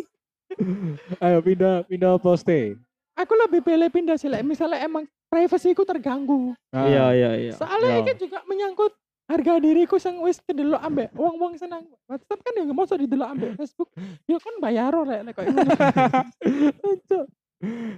Ayo 1.16 1.38
pindah 1.40 1.88
pindah 1.88 2.20
apa 2.20 2.30
stay? 2.36 2.76
Aku 3.16 3.32
lebih 3.40 3.64
pilih 3.64 3.88
pindah 3.88 4.20
sih 4.20 4.28
lek 4.28 4.44
misalnya 4.44 4.84
emang 4.84 5.08
privasiku 5.26 5.82
terganggu. 5.82 6.54
Ah, 6.70 6.86
Iya 6.86 7.04
iya 7.12 7.30
iya. 7.36 7.52
Soalnya 7.54 7.98
Ya. 7.98 8.00
ini 8.02 8.12
juga 8.16 8.38
menyangkut 8.46 8.92
harga 9.26 9.58
diriku 9.58 9.98
sing 9.98 10.22
wis 10.22 10.38
kedelok 10.38 10.78
ambek 10.78 11.10
wong-wong 11.10 11.58
senang 11.58 11.82
WhatsApp 12.06 12.38
kan 12.46 12.52
ya 12.54 12.62
nggak 12.62 12.76
mau 12.78 12.86
didelok 12.86 13.28
ambek 13.34 13.50
Facebook. 13.58 13.88
Ya 14.24 14.38
kan 14.38 14.54
bayar 14.62 14.94
rek 14.94 15.20
lek 15.26 15.34
koyo 15.34 15.50
ngono. 15.50 15.72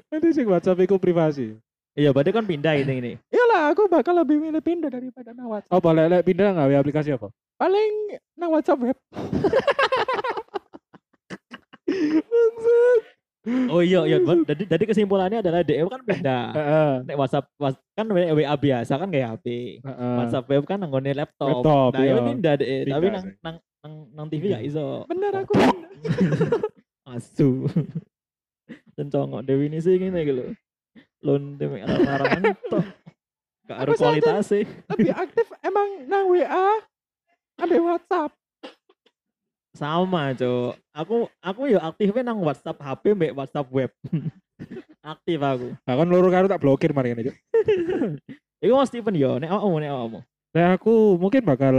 Nanti 0.08 0.28
sing 0.32 0.47
WhatsApp 0.49 0.80
iku 0.80 0.97
privasi. 0.97 1.52
Iya, 1.99 2.14
berarti 2.14 2.30
kan 2.30 2.47
pindah 2.47 2.78
ini 2.78 2.94
ini. 3.02 3.12
Iyalah 3.26 3.75
aku 3.75 3.90
bakal 3.90 4.14
lebih 4.14 4.38
milih 4.38 4.62
pindah 4.62 4.87
daripada 4.87 5.35
nang 5.35 5.50
WhatsApp. 5.50 5.75
Apa 5.75 5.88
lek 5.90 6.06
lek 6.08 6.23
pindah 6.25 6.54
gawe 6.54 6.75
aplikasi 6.78 7.11
apa? 7.11 7.28
Paling 7.58 7.92
nang 8.38 8.54
WhatsApp 8.54 8.78
web. 8.78 8.97
Oh 13.69 13.81
iya 13.81 14.05
iya. 14.05 14.19
Jadi 14.47 14.85
kesimpulannya 14.85 15.40
adalah 15.40 15.61
DM 15.62 15.88
kan. 15.88 16.00
Heeh. 16.55 16.90
Nek 17.05 17.17
WhatsApp 17.17 17.49
kan 17.95 18.07
WA 18.11 18.55
biasa 18.55 18.93
kan 18.97 19.09
kayak 19.09 19.38
HP. 19.38 19.47
WhatsApp 19.88 20.49
web 20.49 20.64
kan 20.64 20.78
nanggone 20.81 21.12
laptop. 21.12 21.64
Laptop, 21.64 21.90
nah, 21.97 22.02
iya. 22.02 22.12
itu 22.12 22.23
pindah 22.25 22.55
deh, 22.57 22.69
tapi 22.87 23.07
nang 23.09 23.25
sih. 23.25 23.35
nang 23.40 23.57
nang 23.78 23.93
nang 24.12 24.26
TV 24.28 24.43
gak 24.52 24.64
iso. 24.64 25.05
Bener 25.07 25.33
aku. 25.33 25.55
Asu. 27.12 27.64
Tencongok 28.95 29.43
definisi 29.43 29.97
ngene 29.97 30.21
iki 30.23 30.33
lho. 30.35 30.47
Lon 31.25 31.57
demek 31.57 31.83
larang-larangan 31.88 32.43
tok. 32.69 32.85
Gak 33.69 33.78
ada 33.78 33.90
Aku 33.90 33.95
saja- 33.97 34.05
kualitasnya. 34.21 34.61
lebih 34.97 35.12
aktif 35.12 35.47
emang 35.61 35.88
nang 36.07 36.25
WA 36.31 36.67
ambek 37.59 37.81
WhatsApp. 37.81 38.33
Sama, 39.78 40.35
Cok. 40.35 40.75
Aku 40.90 41.16
aku 41.38 41.61
ya 41.70 41.78
aktifnya 41.87 42.26
nang 42.26 42.42
WhatsApp 42.42 42.82
HP 42.82 43.14
mbek 43.14 43.32
WhatsApp 43.38 43.70
web. 43.70 43.90
Aktif 45.06 45.38
aku. 45.38 45.70
Nah, 45.87 45.94
kan 45.94 46.06
loro 46.11 46.28
karo 46.28 46.50
tak 46.50 46.58
blokir 46.58 46.90
mari 46.90 47.14
ngene. 47.14 47.30
Cuk. 47.30 47.37
Iku 48.66 48.75
mau 48.75 48.82
Steven 48.82 49.14
yo, 49.14 49.38
nek 49.38 49.54
awakmu 49.54 49.78
nek 49.78 49.92
awakmu. 49.94 50.20
Nah, 50.58 50.66
aku 50.75 51.14
mungkin 51.14 51.47
bakal 51.47 51.76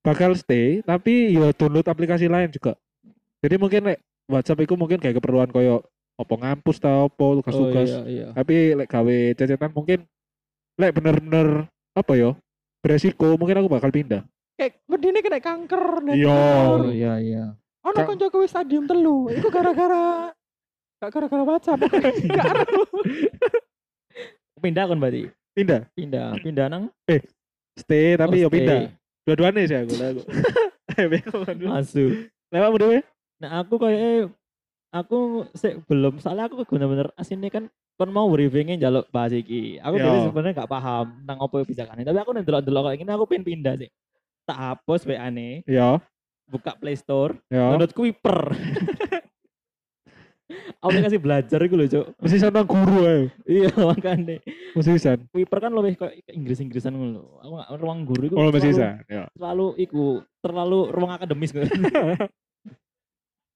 bakal 0.00 0.32
stay 0.32 0.80
tapi 0.80 1.36
ya 1.36 1.52
download 1.52 1.84
aplikasi 1.84 2.24
lain 2.24 2.48
juga. 2.48 2.72
Jadi 3.44 3.60
mungkin 3.60 3.92
lek 3.92 4.00
WhatsApp 4.32 4.64
itu 4.64 4.74
mungkin 4.80 4.96
kayak 4.96 5.20
keperluan 5.20 5.52
koyo 5.52 5.84
apa 6.16 6.34
ngampus 6.40 6.80
ta 6.80 7.04
apa 7.04 7.26
tugas-tugas. 7.36 7.88
Oh, 8.00 8.08
iya 8.08 8.08
iya. 8.08 8.26
Tapi 8.32 8.80
lek 8.80 8.88
gawe 8.88 9.18
cecetan 9.36 9.76
mungkin 9.76 10.08
lek 10.80 10.96
bener-bener 10.96 11.68
apa 11.92 12.12
ya 12.16 12.32
beresiko 12.80 13.36
mungkin 13.36 13.60
aku 13.60 13.68
bakal 13.68 13.92
pindah. 13.92 14.24
Kayak 14.60 14.76
wedine 14.92 15.24
kena 15.24 15.40
kanker 15.40 15.84
dan 16.04 16.14
Iya. 16.20 16.28
kanker. 16.28 16.80
Oh 16.84 16.92
iya 16.92 17.14
iya. 17.16 17.44
Ono 17.80 18.00
koncoku 18.04 18.44
wis 18.44 18.52
stadium 18.52 18.84
telu. 18.84 19.32
Iku 19.32 19.48
gara-gara 19.48 20.36
gak 21.00 21.10
gara-gara 21.16 21.42
WhatsApp. 21.48 21.80
Gak. 22.28 22.44
Pindah 24.60 24.84
kan 24.84 25.00
berarti. 25.00 25.32
Pindah. 25.56 25.88
Pindah, 25.96 26.36
pindah 26.44 26.66
nang 26.68 26.92
Stay 27.80 28.20
tapi 28.20 28.44
oh, 28.44 28.46
ya 28.46 28.48
pindah. 28.52 28.92
Dua-duanya 29.24 29.64
sih 29.64 29.78
aku. 29.80 29.94
lah 29.96 30.08
aku. 30.12 30.22
Eh, 31.00 31.22
kan. 31.22 31.56
Asu. 31.80 32.28
Lewat 32.52 32.76
dhewe. 32.76 33.00
Nah 33.40 33.64
aku 33.64 33.80
kayak 33.80 34.28
aku 34.92 35.48
sih 35.56 35.80
belum 35.88 36.20
soalnya 36.20 36.50
aku 36.50 36.68
bener-bener 36.68 37.08
aslinya 37.16 37.48
kan 37.48 37.64
kon 37.96 38.12
mau 38.12 38.28
briefingnya 38.28 38.76
jaluk 38.76 39.08
bahas 39.08 39.32
iki. 39.32 39.80
Aku 39.80 39.96
Yo. 39.96 40.04
dhewe 40.04 40.18
sebenarnya 40.28 40.60
gak 40.60 40.68
paham 40.68 41.24
tentang 41.24 41.38
apa 41.40 41.54
kebijakannya. 41.64 42.04
Tapi 42.04 42.18
aku 42.20 42.30
nih 42.36 42.44
delok-delok 42.44 42.82
kayak 42.84 42.98
gini 43.00 43.10
aku 43.16 43.24
pengen 43.24 43.44
pindah 43.48 43.74
sih. 43.80 43.88
Tak 44.50 44.58
hapus 44.58 45.06
WA 45.06 45.30
nih, 45.30 45.62
Ya, 45.62 46.02
buka 46.44 46.74
Play 46.74 46.98
Store, 46.98 47.38
ya. 47.46 47.70
download 47.70 47.94
Kuiper. 47.94 48.50
Aplikasi 50.80 51.20
belajar 51.20 51.60
itu 51.60 51.74
loh, 51.76 51.86
Cuk. 51.86 52.06
Mesti 52.18 52.36
sana 52.40 52.64
guru 52.64 53.04
ayo. 53.04 53.22
Iya, 53.44 53.70
makanya. 53.76 54.40
Mesti 54.74 54.90
bisa. 54.90 55.10
Kuiper 55.30 55.58
kan 55.60 55.70
lebih 55.70 55.94
kayak 55.94 56.24
ke 56.24 56.32
Inggris-Inggrisan 56.34 56.90
ngono 56.90 57.10
lho. 57.14 57.24
Aku 57.38 57.52
nggak 57.54 57.70
ruang 57.78 58.00
guru 58.02 58.22
itu 58.26 58.34
Oh, 58.34 58.48
mesti 58.48 58.58
terlalu, 58.66 58.74
bisa. 58.74 58.88
Ya. 59.06 59.24
terlalu 59.30 59.66
iku, 59.78 60.04
terlalu 60.40 60.80
ruang 60.90 61.12
akademis 61.12 61.52
gitu. 61.52 61.68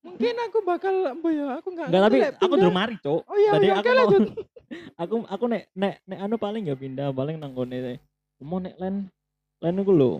Mungkin 0.04 0.34
aku 0.38 0.58
bakal 0.62 0.94
apa 1.10 1.28
ya? 1.32 1.46
Aku 1.58 1.68
gak 1.72 1.86
Enggak, 1.88 2.02
tapi 2.06 2.18
aku 2.38 2.54
durung 2.54 2.76
mari, 2.76 2.94
Cuk. 3.00 3.24
Oh 3.24 3.34
iya, 3.34 3.50
Tadi 3.56 3.66
iya, 3.66 3.74
aku 3.74 3.88
lanjut. 3.90 4.22
aku 5.02 5.14
aku 5.26 5.44
nek 5.48 5.62
nek 5.72 5.94
nek 6.04 6.18
anu 6.20 6.36
paling 6.36 6.66
ya 6.66 6.74
pindah 6.74 7.08
paling 7.10 7.38
nang 7.38 7.54
kene 7.54 7.98
mau 8.42 8.58
nek 8.58 8.74
len 8.76 9.06
len 9.62 9.74
iku 9.78 9.92
lho 9.92 10.12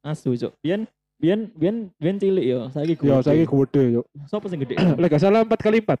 asu 0.00 0.32
cuk 0.36 0.52
biyen 0.64 0.88
biyen 1.20 1.40
biyen 1.52 1.76
biyen 2.00 2.16
cilik 2.16 2.44
ya 2.44 2.58
saiki 2.72 2.96
Ya, 3.04 3.20
gede. 3.20 3.24
saya 3.28 3.44
gede 3.44 3.82
yuk. 4.00 4.06
sapa 4.24 4.46
sing 4.48 4.60
gede 4.64 4.74
Lek 5.00 5.08
gak 5.12 5.20
salah 5.20 5.44
4 5.44 5.52
kali 5.60 5.78
4. 5.84 6.00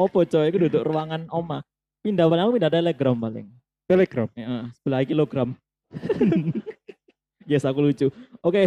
Opo 0.00 0.24
coy, 0.24 0.48
iku 0.48 0.56
duduk 0.64 0.80
ruangan 0.88 1.28
oma. 1.28 1.60
Pindah 2.00 2.24
paling 2.24 2.42
aku 2.48 2.52
pindah 2.56 2.72
telegram 2.72 3.12
paling. 3.12 3.46
Telegram. 3.84 4.26
Heeh, 4.32 4.62
sebelah 4.80 5.04
kilogram. 5.04 5.48
yes, 7.50 7.68
aku 7.68 7.84
lucu. 7.84 8.08
Oke. 8.40 8.64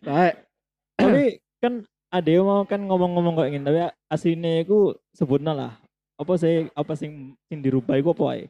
Nah, 0.00 0.32
tapi 0.96 1.44
kan 1.60 1.84
ada 2.08 2.30
yang 2.30 2.48
mau 2.48 2.64
kan 2.64 2.80
ngomong-ngomong 2.80 3.36
kayak 3.36 3.52
gini, 3.52 3.64
tapi 3.68 3.80
aslinya 4.08 4.64
aku 4.64 4.96
sebutnya 5.12 5.52
lah. 5.52 5.72
Apa 6.16 6.40
sih 6.40 6.72
apa 6.72 6.96
sing 6.96 7.36
sing 7.52 7.60
dirubah 7.60 8.00
iku 8.00 8.16
apa 8.16 8.24
ae? 8.32 8.42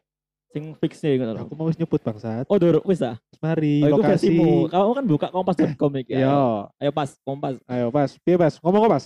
Sing 0.46 0.72
fix 0.78 1.02
e 1.02 1.14
ngono 1.14 1.32
lho. 1.32 1.40
aku 1.44 1.52
mau 1.52 1.66
wis 1.66 1.76
nyebut 1.76 2.00
bangsat. 2.00 2.44
Oh, 2.48 2.56
duruk 2.56 2.82
wis 2.84 3.00
ah. 3.00 3.16
Mari 3.38 3.82
Oh, 3.82 3.98
lokasi. 3.98 4.32
versimu. 4.32 4.66
Kamu 4.66 4.90
kan 4.92 5.04
buka 5.04 5.26
kompas.com 5.28 5.92
iki. 6.00 6.12
Yo, 6.16 6.22
Ayo. 6.22 6.40
Ayo 6.78 6.90
pas 6.90 7.08
kompas. 7.20 7.54
ayo 7.66 7.86
pas. 7.90 8.10
Piye 8.18 8.36
pas? 8.36 8.52
Ngomong 8.62 8.80
kok 8.82 8.92
pas? 8.96 9.04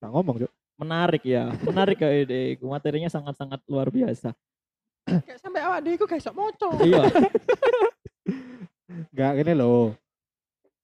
Nah, 0.00 0.08
ngomong, 0.10 0.36
Cuk. 0.40 0.52
Menarik 0.80 1.22
ya. 1.22 1.52
Menarik 1.60 1.96
kayak 2.00 2.14
ide. 2.24 2.40
Materinya 2.58 3.08
sangat-sangat 3.08 3.60
luar 3.68 3.88
biasa. 3.88 4.32
Kayak 5.28 5.40
sampai 5.42 5.60
awak 5.60 5.80
dhewe 5.82 5.94
iku 5.96 6.04
gak 6.06 6.20
iso 6.20 6.32
moco. 6.32 6.68
iya. 6.88 7.04
Enggak 9.12 9.32
gini 9.36 9.52
loh. 9.52 9.92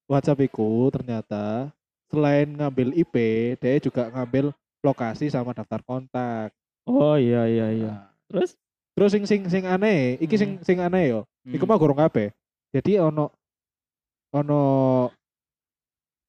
WhatsApp 0.04 0.44
iku 0.44 0.92
ternyata 0.92 1.72
selain 2.06 2.48
ngambil 2.48 2.94
IP, 2.94 3.14
dia 3.58 3.80
juga 3.80 4.08
ngambil 4.12 4.52
lokasi 4.80 5.26
sama 5.26 5.50
daftar 5.50 5.82
kontak. 5.82 6.54
Oh 6.86 7.18
iya 7.18 7.50
iya 7.50 7.66
iya. 7.74 7.92
Nah, 7.92 8.08
Terus 8.30 8.54
Terus 8.96 9.12
sing 9.12 9.28
sing 9.28 9.44
sing 9.52 9.68
aneh, 9.68 10.16
iki 10.16 10.40
sing 10.40 10.56
sing 10.64 10.80
aneh 10.80 11.12
yo. 11.12 11.20
Iku 11.44 11.68
mah 11.68 11.76
gorong 11.76 12.00
kabeh. 12.00 12.32
Jadi 12.72 12.96
ono 12.96 13.28
ono 14.32 14.62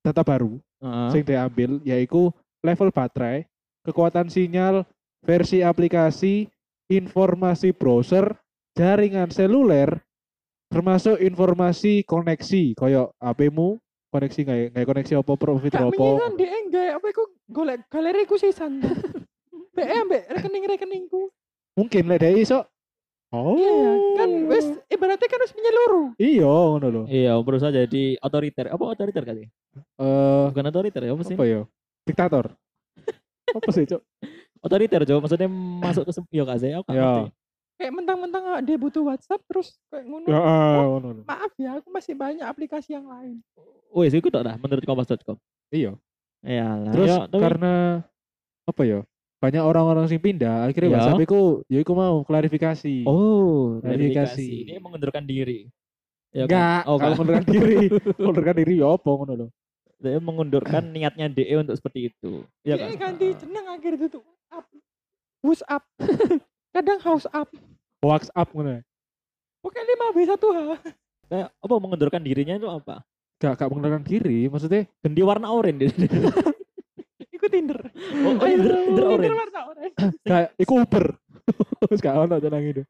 data 0.03 0.19
baru 0.27 0.59
Heeh. 0.83 1.09
sing 1.15 1.23
diambil 1.23 1.79
yaitu 1.87 2.27
level 2.59 2.91
baterai, 2.91 3.47
kekuatan 3.87 4.27
sinyal, 4.27 4.83
versi 5.23 5.63
aplikasi, 5.63 6.51
informasi 6.91 7.71
browser, 7.71 8.35
jaringan 8.75 9.31
seluler, 9.31 10.03
termasuk 10.67 11.23
informasi 11.23 12.03
koneksi 12.03 12.75
koyo 12.75 13.15
HP-mu 13.23 13.79
koneksi 14.11 14.39
nggak 14.71 14.87
koneksi 14.87 15.13
apa 15.19 15.33
profit 15.35 15.71
apa 15.75 15.91
menyisan 15.91 16.33
dia 16.39 16.51
enggak 16.51 16.89
apa 16.99 17.05
iku 17.11 17.23
golek 17.47 17.79
galeriku 17.87 18.35
sisan. 18.35 18.79
Be 19.77 19.83
ambek 19.85 20.23
rekening-rekeningku. 20.27 21.29
mungkin 21.73 22.09
lah 22.09 22.17
dia 22.17 22.33
iso 22.33 22.65
oh 23.29 23.53
Iya, 23.53 23.77
kan 24.17 24.29
wis 24.49 24.65
ibaratnya 24.89 25.27
kan 25.27 25.39
wis 25.39 25.53
menyeluruh. 25.53 26.07
iya 26.17 26.49
ngono 26.49 26.87
loh 26.89 27.05
Iya, 27.05 27.37
berusaha 27.37 27.69
jadi 27.69 28.17
otoriter. 28.17 28.65
Apa 28.67 28.83
otoriter 28.87 29.21
kali? 29.21 29.45
eh 29.77 30.45
Bukan 30.49 30.65
otoriter 30.65 31.01
ya, 31.03 31.13
apa 31.13 31.21
sih? 31.21 31.37
apa 31.37 31.45
ya 31.45 31.61
diktator 32.03 32.45
apa 33.57 33.69
sih 33.69 33.85
cok 33.85 34.01
Otoriter, 34.57 35.05
Jo. 35.05 35.21
Maksudnya 35.21 35.45
masuk 35.47 36.01
ke 36.03 36.11
Yo 36.33 36.41
gak 36.41 36.57
sih? 36.57 36.73
Aku 36.73 36.89
gak 36.89 36.97
Ya. 36.97 37.29
Kayak 37.77 37.93
mentang-mentang 37.93 38.41
awak 38.43 38.65
dia 38.65 38.73
butuh 38.73 39.05
WhatsApp 39.05 39.45
terus 39.45 39.77
kayak 39.87 40.09
ngono. 40.09 40.25
ya 40.25 40.33
ah, 40.33 40.81
ngono 40.83 41.07
loh 41.13 41.23
Maaf 41.23 41.53
ya, 41.55 41.77
aku 41.77 41.93
masih 41.93 42.17
banyak 42.17 42.41
aplikasi 42.41 42.97
yang 42.97 43.05
lain. 43.05 43.45
Wih, 43.93 44.09
itu 44.09 44.27
dah 44.27 44.57
menurut 44.57 44.81
kompas.com. 44.81 45.37
iya 45.69 45.93
Iya 46.41 46.65
lah. 46.75 46.91
terus 46.91 47.07
Yo, 47.07 47.17
tapi- 47.29 47.37
karena 47.37 47.73
apa 48.65 48.81
ya 48.81 48.99
banyak 49.37 49.61
orang-orang 49.61 50.09
sing 50.09 50.17
pindah 50.17 50.65
akhirnya 50.65 50.89
Ya. 50.89 50.95
WhatsApp 50.97 51.21
iku 51.23 51.41
ya 51.69 51.79
iku 51.85 51.93
mau 51.93 52.25
klarifikasi 52.25 53.05
Oh, 53.05 53.77
verifikasi. 53.79 54.65
Dia 54.65 54.81
mengundurkan 54.81 55.29
diri. 55.29 55.69
Ya 56.33 56.49
enggak 56.49 56.57
kan? 56.83 56.89
Oh, 56.89 56.97
kalau 56.97 57.13
enggak. 57.13 57.17
mengundurkan 57.21 57.45
diri 57.53 57.77
mengundurkan 58.17 58.55
diri 58.57 58.73
ya 58.81 58.87
apa 58.97 59.09
ngono 59.09 59.33
loh 59.37 59.49
Dia 59.97 60.17
mengundurkan 60.17 60.83
niatnya 60.93 61.29
DE 61.29 61.53
untuk 61.57 61.77
seperti 61.77 62.09
itu. 62.09 62.41
Iya 62.65 62.75
Dia 62.77 62.85
kan? 62.97 63.13
ganti 63.13 63.27
jeneng 63.37 63.65
akhir 63.71 63.91
itu 63.95 64.05
tuh. 64.09 64.23
Up. 64.49 64.65
Up. 65.69 65.83
Kadang 66.75 66.99
house 67.01 67.29
up. 67.29 67.49
WhatsApp 68.01 68.49
ngono 68.53 68.69
ya. 68.77 68.81
Oke 69.61 69.77
5B1H. 69.77 70.71
Kayak 71.27 71.49
apa 71.53 71.75
mengundurkan 71.77 72.21
dirinya 72.21 72.55
itu 72.57 72.69
apa? 72.69 73.05
gak 73.37 73.53
gak 73.53 73.69
mengundurkan 73.69 74.01
diri 74.01 74.49
maksudnya 74.49 74.89
Ganti 75.05 75.21
warna 75.21 75.53
oranye. 75.53 75.93
Iku 77.47 77.55
Tinder. 77.55 77.79
Oh, 78.27 78.35
oh, 78.35 78.43
Tinder, 78.43 78.75
Tinder 79.07 79.33
orange. 79.39 79.95
kayak 80.27 80.49
iku 80.59 80.83
Uber 80.83 81.15
terus 81.87 82.03
gak 82.03 82.19
ono 82.19 82.35
jeneng 82.43 82.75
itu 82.75 82.83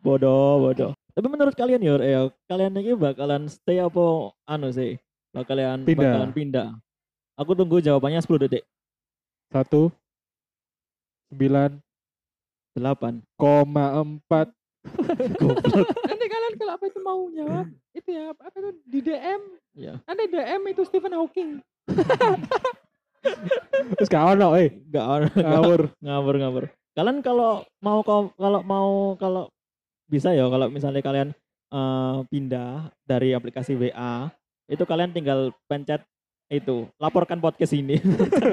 bodoh, 0.00 0.64
bodoh. 0.64 0.96
Tapi 1.12 1.26
menurut 1.28 1.52
kalian 1.52 1.84
ya, 1.84 1.94
ya 2.00 2.20
kalian 2.48 2.80
ini 2.80 2.96
bakalan 2.96 3.44
stay 3.46 3.76
apa 3.76 4.32
anu 4.48 4.72
sih? 4.72 4.96
Bakalan 5.36 5.84
Pindah. 5.84 6.00
bakalan 6.00 6.32
pindah. 6.32 6.68
Aku 7.36 7.52
tunggu 7.52 7.84
jawabannya 7.84 8.24
10 8.24 8.40
detik. 8.48 8.64
satu 9.52 9.92
sembilan 11.28 11.76
8. 12.74 13.20
koma 13.36 14.00
empat. 14.00 14.48
Nanti 16.08 16.26
kalian 16.26 16.54
kalau 16.56 16.72
apa 16.74 16.84
itu 16.88 16.98
mau 17.04 17.28
jawab 17.30 17.68
itu 17.94 18.08
ya 18.10 18.34
apa 18.34 18.50
itu 18.58 18.70
di 18.90 19.00
DM 19.06 19.42
ya. 19.78 19.94
nanti 20.02 20.24
DM 20.26 20.62
itu 20.66 20.82
Stephen 20.82 21.14
Hawking 21.14 21.62
terus 23.98 24.08
gak 24.08 24.38
ono 24.38 24.56
eh. 24.58 24.70
Enggak 24.70 25.06
ada. 25.06 25.28
ngawur. 25.34 25.80
Ngabur 26.00 26.34
ngabur 26.40 26.64
kalian 26.94 27.18
kalau 27.26 27.66
mau 27.82 28.00
kalau 28.06 28.60
mau 28.62 28.90
kalau 29.18 29.50
bisa 30.06 30.30
ya 30.30 30.46
kalau 30.46 30.70
misalnya 30.70 31.02
kalian 31.02 31.28
eh, 31.74 32.16
pindah 32.30 32.94
dari 33.02 33.34
aplikasi 33.34 33.74
WA 33.74 34.30
itu 34.70 34.84
kalian 34.86 35.10
tinggal 35.10 35.50
pencet 35.66 36.00
itu 36.48 36.86
laporkan 37.02 37.42
podcast 37.42 37.74
ini 37.74 37.98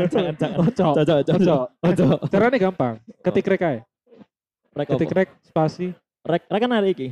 jangan 0.09 0.35
jangan 0.35 0.57
cocok. 0.57 0.93
Ojo 0.97 1.13
cocok 1.21 1.59
cocok. 1.85 2.17
caranya 2.33 2.57
gampang. 2.57 2.95
Ketik 3.21 3.47
rek 3.47 3.61
ae 3.61 3.79
rek 4.73 4.87
ketik 4.89 5.11
rek 5.13 5.29
spasi. 5.45 5.93
Rek 6.25 6.49
rek 6.49 6.61
kan 6.65 6.71
hari 6.73 6.97
iki. 6.97 7.09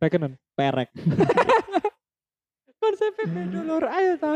Rekenan. 0.00 0.34
Perek 0.56 0.88
konsepnya 2.82 3.62
lur 3.62 3.84
ayo 3.86 4.12
ta 4.18 4.34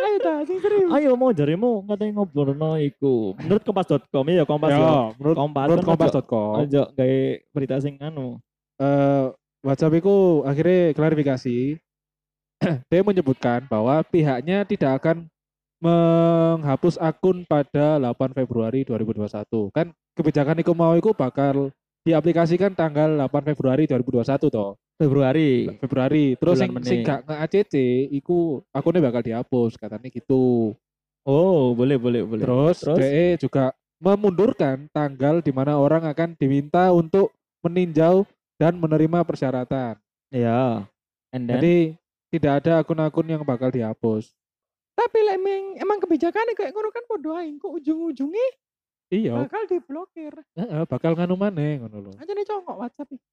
ayo 0.00 0.16
ta 0.24 0.32
sing 0.48 0.58
serius. 0.64 0.88
Ayo 0.88 1.12
mau 1.12 1.30
jarimu 1.36 1.84
katanya 1.84 2.12
ngobrol 2.16 2.56
no 2.56 2.80
iku. 2.80 3.36
Menurut 3.36 3.62
kompas.com 3.62 4.24
ya 4.32 4.44
kompas 4.48 4.72
ya 4.72 5.12
menurut 5.20 5.36
kompas 5.36 5.66
menurut 5.68 5.84
kompas.com 5.84 6.52
aja 6.64 6.82
kayak 6.96 7.44
berita 7.52 7.76
sing 7.84 8.00
anu. 8.00 8.40
Eh 8.80 9.28
WhatsApp 9.62 10.00
itu 10.00 10.42
akhirnya 10.48 10.96
klarifikasi. 10.96 11.58
Dia 12.90 13.00
menyebutkan 13.04 13.68
bahwa 13.68 14.00
pihaknya 14.06 14.64
tidak 14.64 15.02
akan 15.02 15.26
menghapus 15.82 16.94
akun 17.02 17.42
pada 17.42 17.98
8 17.98 18.38
Februari 18.38 18.86
2021 18.86 19.74
kan 19.74 19.90
kebijakan 20.14 20.62
itu 20.62 20.70
mau 20.78 20.94
itu 20.94 21.10
bakal 21.10 21.74
diaplikasikan 22.06 22.70
tanggal 22.78 23.18
8 23.26 23.50
Februari 23.50 23.90
2021 23.90 24.46
toh 24.46 24.78
Februari. 25.00 25.72
Februari. 25.80 26.24
Terus 26.36 26.58
Bulan 26.60 26.84
sing 26.84 27.00
gak 27.02 27.24
nge-ACC 27.26 27.74
iku 28.12 28.62
akunnya 28.70 29.02
bakal 29.02 29.22
dihapus 29.24 29.76
katanya 29.80 30.08
gitu. 30.12 30.76
Oh 31.22 31.72
boleh 31.72 31.96
boleh 31.98 32.22
boleh. 32.26 32.44
Terus, 32.44 32.82
Terus? 32.82 32.98
DE 32.98 33.26
juga 33.38 33.72
memundurkan 34.02 34.90
tanggal 34.90 35.38
di 35.38 35.54
mana 35.54 35.78
orang 35.78 36.02
akan 36.10 36.34
diminta 36.34 36.90
untuk 36.90 37.30
meninjau 37.62 38.26
dan 38.58 38.74
menerima 38.74 39.22
persyaratan. 39.22 39.94
Ya 40.34 40.86
then? 41.32 41.48
Jadi 41.48 41.76
tidak 42.32 42.52
ada 42.64 42.82
akun-akun 42.82 43.26
yang 43.28 43.42
bakal 43.42 43.70
dihapus. 43.72 44.32
tapi 44.92 45.24
lah 45.24 45.40
emang 45.40 45.80
emang 45.80 45.98
kebijakannya 46.04 46.52
kayak 46.52 46.76
ngono 46.76 46.92
kan 46.92 47.00
podo 47.08 47.32
ae 47.32 47.48
kok 47.56 47.72
ujung-ujungnya 47.80 48.48
Iya, 49.12 49.44
bakal 49.44 49.64
diblokir. 49.68 50.32
Heeh, 50.56 50.84
bakal 50.88 51.12
nganu 51.12 51.36
maneh 51.36 51.80
ngono 51.80 51.96
lho. 52.00 52.12
aja 52.16 52.32
nih 52.32 52.44
congkok 52.48 52.76
WhatsApp 52.80 53.12
iki. 53.12 53.28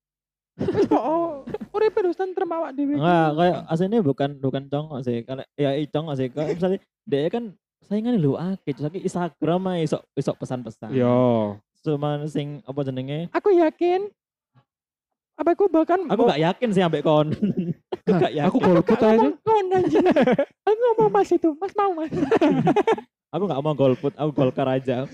Oh, 0.99 1.47
urip 1.71 1.93
terus 1.95 2.19
tentrem 2.19 2.49
awak 2.51 2.75
dhewe. 2.75 2.99
Enggak, 2.99 3.29
kayak 3.39 3.57
aslinya 3.71 3.99
bukan 4.03 4.29
bukan 4.41 4.63
congok 4.67 4.99
sih. 5.05 5.23
Karena 5.23 5.43
ya 5.55 5.71
i 5.77 5.87
congok 5.87 6.15
sih. 6.19 6.27
Kayak 6.29 6.59
misalnya 6.59 6.79
dia 7.07 7.29
kan 7.31 7.43
saingan 7.87 8.19
lu 8.19 8.35
akeh, 8.35 8.75
terus 8.75 8.85
lagi 8.85 8.99
Instagram 9.01 9.61
aja 9.71 9.81
isok 9.87 10.01
isok 10.13 10.35
pesan-pesan. 10.43 10.91
Yo, 10.91 11.57
Cuman 11.79 12.27
sing 12.27 12.59
apa 12.67 12.79
jenenge? 12.83 13.31
Aku 13.31 13.55
yakin 13.55 14.11
apa 15.39 15.55
aku 15.55 15.71
bahkan 15.71 16.03
Aku 16.11 16.27
gak 16.27 16.43
yakin 16.43 16.67
sih 16.75 16.83
sampai 16.83 16.99
kon. 16.99 17.31
aku 18.03 18.11
gak 18.11 18.33
yakin. 18.35 18.51
aku 18.51 18.57
golput 18.59 18.99
aja. 18.99 19.29
kon 19.39 19.65
anjing. 19.71 20.03
aku 20.67 20.75
ngomong 20.75 21.09
mas 21.15 21.31
itu, 21.31 21.55
mas 21.55 21.71
mau 21.79 21.95
mas. 21.95 22.11
Aku 23.29 23.45
gak 23.45 23.61
mau 23.61 23.77
golput, 23.77 24.09
aku 24.17 24.33
golkar 24.33 24.65
aja. 24.65 25.05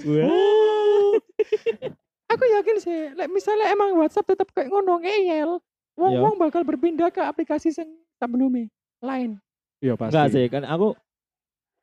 Aku 2.35 2.45
yakin 2.45 2.75
sih, 2.77 2.97
like, 3.13 3.29
misalnya 3.29 3.67
emang 3.69 3.95
WhatsApp 3.95 4.27
tetap 4.27 4.51
kayak 4.51 4.67
ngono 4.67 4.99
ngeyel, 4.99 5.57
wong 5.95 6.11
Iya. 6.11 6.21
wong 6.21 6.35
bakal 6.35 6.61
berpindah 6.61 7.07
ke 7.07 7.19
aplikasi 7.19 7.71
yang 7.71 7.87
sebelumnya 8.13 8.67
lain. 8.99 9.39
Iya 9.79 9.95
pasti. 9.95 10.11
Enggak 10.11 10.27
sih, 10.29 10.45
kan 10.47 10.63
aku 10.63 10.87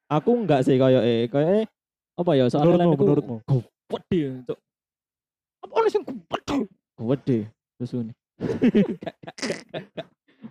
aku 0.06 0.30
enggak 0.36 0.60
sih 0.62 0.76
kayak 0.76 1.02
eh 1.02 1.24
kayak 1.26 1.48
eh, 1.54 1.66
apa 2.12 2.30
ya 2.34 2.44
soalnya 2.46 2.76
Menurutmu, 2.76 2.92
aku 2.92 3.02
menurutmu. 3.02 3.36
gede 3.88 4.20
untuk 4.34 4.58
Apa 5.60 5.72
ono 5.74 5.88
sing 5.88 6.02
gede? 6.04 6.58
gede 6.92 7.38
susu 7.78 7.96
nih. 8.02 8.16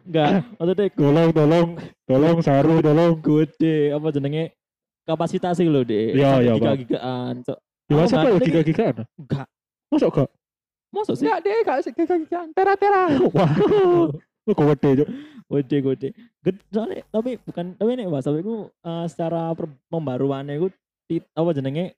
Enggak, 0.02 0.30
maksudnya 0.56 0.86
Tolong, 0.92 1.30
tolong, 1.32 1.68
tolong 2.08 2.38
saru, 2.40 2.80
tolong. 2.80 3.12
gede 3.20 3.92
apa 3.92 4.08
jenenge 4.10 4.56
kapasitas 5.04 5.60
sih 5.60 5.68
loh 5.68 5.84
deh. 5.84 6.16
Iya, 6.16 6.40
iya, 6.42 6.54
tiga 6.56 6.74
gigaan. 6.74 7.34
Cok. 7.44 7.58
Di 7.60 7.94
WhatsApp 7.94 8.24
nggak 8.24 8.34
ya 8.34 8.40
giga 8.42 8.62
gigaan. 8.64 8.96
Enggak. 9.20 9.48
Masuk 9.92 10.10
gak? 10.16 10.30
Masuk 10.96 11.14
sih. 11.20 11.24
Enggak 11.28 11.40
deh, 11.44 11.58
gak 11.68 11.78
sih 11.84 11.92
giga-gigaan. 11.92 12.48
Tera-tera. 12.56 13.04
Wah. 13.36 13.52
Lu 14.48 14.52
kok 14.58 14.66
gede, 14.76 14.90
Cuk. 15.04 15.10
Gede 15.52 15.78
gede. 15.84 16.10
Gede 16.42 16.62
soalnya 16.72 17.04
tapi 17.12 17.36
bukan 17.44 17.76
tapi 17.76 17.92
nih 18.00 18.08
WhatsApp 18.08 18.40
itu 18.40 18.72
eh, 18.72 19.06
secara 19.12 19.52
per, 19.52 19.68
pembaruannya 19.92 20.56
itu 20.58 20.68
tit, 21.12 21.28
apa 21.36 21.52
jenenge 21.52 21.94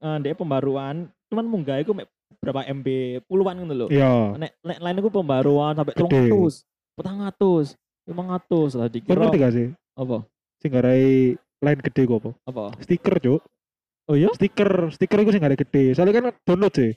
eh 0.00 0.16
dia 0.24 0.32
pembaruan 0.32 1.12
cuman 1.28 1.44
munggah 1.44 1.84
mek 1.84 2.08
berapa 2.40 2.64
MB 2.64 2.88
puluhan 3.28 3.60
gitu 3.60 3.74
loh. 3.76 3.88
Iya. 3.92 4.36
Nek 4.40 4.52
nek 4.64 4.78
lain 4.80 4.96
itu 5.04 5.10
pembaruan 5.12 5.72
sampai 5.76 5.94
Gede. 5.96 6.32
300, 6.32 6.64
400, 7.00 7.76
500 8.08 8.78
lah 8.80 8.86
Kau 8.88 8.92
dikira 8.92 9.20
ngerti 9.20 9.38
gak 9.40 9.54
sih? 9.54 9.68
apa? 9.94 10.16
Sing 10.60 10.70
garai 10.74 11.36
lain 11.64 11.78
gede 11.80 12.02
kok 12.04 12.18
apa? 12.20 12.30
Apa? 12.50 12.64
Stiker, 12.82 13.14
Cuk. 13.20 13.40
Oh 14.04 14.16
iya? 14.18 14.28
Stiker, 14.36 14.92
stiker 14.92 15.18
itu 15.24 15.30
sing 15.32 15.42
garai 15.44 15.56
gede. 15.56 15.96
Soalnya 15.96 16.14
kan 16.20 16.24
download 16.44 16.74
sih. 16.76 16.92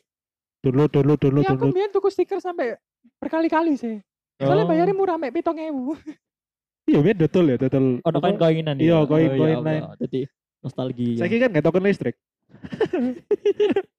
Download, 0.68 0.92
download, 0.92 1.16
download, 1.18 1.44
Ya 1.44 1.50
aku 1.50 1.64
download. 1.64 1.76
biar 1.76 1.90
tuku 1.90 2.08
stiker 2.12 2.40
sampai 2.40 2.76
berkali-kali 3.18 3.74
sih. 3.74 4.04
Soalnya 4.36 4.68
Oh. 4.68 4.70
bayarnya 4.70 4.92
murah, 4.92 5.16
mek 5.16 5.32
pitong 5.32 5.56
ewu. 5.58 5.96
Iya, 6.84 7.00
biar 7.00 7.16
dodol 7.18 7.46
ya. 7.48 7.56
Oh, 7.56 7.64
ada 8.04 8.12
apa? 8.14 8.20
koin-koinan 8.22 8.76
Iya, 8.76 8.98
ya. 8.98 9.08
koin-koin 9.08 9.56
Oh, 9.56 9.64
lain. 9.64 9.82
Allah. 9.82 9.96
Jadi 9.98 10.20
nostalgia. 10.60 11.16
Saya 11.18 11.30
kan 11.32 11.50
nggak 11.56 11.64
token 11.64 11.84
listrik. 11.84 12.16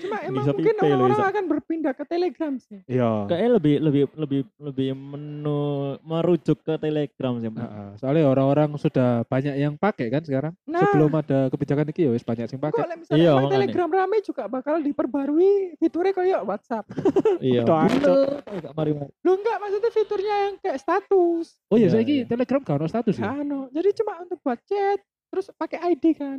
Cuma 0.00 0.16
emang 0.24 0.44
Bisa 0.46 0.52
mungkin 0.56 0.74
orang-orang 0.80 1.18
bisa. 1.18 1.30
akan 1.32 1.44
berpindah 1.50 1.92
ke 1.92 2.04
Telegram 2.08 2.52
sih. 2.56 2.78
Iya. 2.88 3.10
Kayaknya 3.28 3.50
lebih 3.58 3.74
lebih 3.82 4.02
lebih 4.16 4.40
lebih 4.56 4.88
menu 4.96 5.62
merujuk 6.06 6.58
ke 6.64 6.74
Telegram 6.78 7.34
sih. 7.42 7.50
Heeh, 7.52 7.88
soalnya 8.00 8.24
orang-orang 8.30 8.68
sudah 8.80 9.26
banyak 9.28 9.54
yang 9.58 9.74
pakai 9.76 10.08
kan 10.08 10.22
sekarang. 10.24 10.52
Nah, 10.64 10.80
Sebelum 10.86 11.12
ada 11.12 11.50
kebijakan 11.52 11.90
ini 11.92 12.00
ya 12.06 12.10
wis 12.14 12.24
banyak 12.24 12.46
yang 12.48 12.62
pakai. 12.62 12.82
Iya. 13.12 13.32
Telegram 13.50 13.90
rame 13.90 14.16
juga 14.24 14.48
bakal 14.48 14.80
diperbarui 14.80 15.76
fiturnya 15.76 16.12
kayak 16.14 16.40
WhatsApp. 16.46 16.86
Iya. 17.42 17.66
Enggak 17.66 18.72
mari-mari. 18.76 19.10
Lu 19.26 19.34
enggak 19.34 19.56
maksudnya 19.58 19.90
fiturnya 19.90 20.34
yang 20.48 20.54
kayak 20.62 20.78
status. 20.78 21.58
Oh 21.72 21.76
iya, 21.76 21.88
saya 21.90 22.04
iya. 22.06 22.22
Telegram 22.24 22.60
gak 22.62 22.76
ada 22.78 22.88
status 22.88 23.16
ya. 23.18 23.34
Jadi 23.72 23.88
cuma 23.98 24.12
untuk 24.22 24.38
buat 24.44 24.60
chat, 24.68 25.00
terus 25.32 25.46
pakai 25.56 25.96
ID 25.96 26.04
kan. 26.14 26.38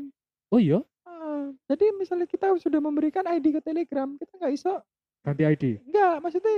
Oh 0.53 0.61
iya, 0.61 0.85
Jadi 1.69 1.85
misalnya 1.95 2.27
kita 2.27 2.51
sudah 2.57 2.79
memberikan 2.79 3.23
ID 3.25 3.57
ke 3.57 3.61
Telegram, 3.61 4.07
kita 4.17 4.33
nggak 4.39 4.53
iso, 4.53 4.81
ganti 5.21 5.43
ID. 5.43 5.63
enggak, 5.87 6.15
maksudnya 6.21 6.55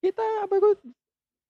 kita 0.00 0.24
apa 0.44 0.54
itu 0.56 0.70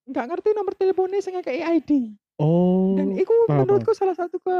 nggak 0.06 0.26
ngerti 0.30 0.48
nomor 0.54 0.72
teleponnya 0.78 1.20
sing 1.20 1.34
kayak 1.42 1.82
ID. 1.82 2.14
Oh, 2.36 2.94
Dan 3.00 3.16
itu 3.16 3.32
paham, 3.48 3.64
menurutku 3.64 3.96
salah 3.96 4.12
satu 4.12 4.36
ke 4.36 4.56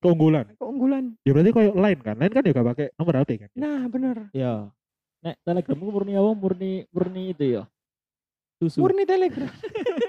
keunggulan. 0.00 0.48
keunggulan. 0.56 1.12
Ya 1.28 1.36
berarti 1.36 1.52
kayak 1.52 1.74
lain 1.76 1.98
kan. 2.00 2.16
Lain 2.16 2.32
kan 2.32 2.40
juga 2.40 2.62
pakai 2.72 2.86
nomor 2.96 3.14
HP 3.20 3.30
kan. 3.44 3.50
Nah, 3.52 3.84
bener. 3.92 4.16
Iya. 4.32 4.72
Nek 5.20 5.36
Telegram 5.44 5.76
ku 5.76 5.90
murni 5.92 6.16
apa? 6.16 6.30
Murni 6.32 6.72
murni 6.88 7.36
itu 7.36 7.44
ya. 7.60 7.62
Susu. 8.56 8.80
Murni 8.80 9.04
Telegram. 9.04 9.50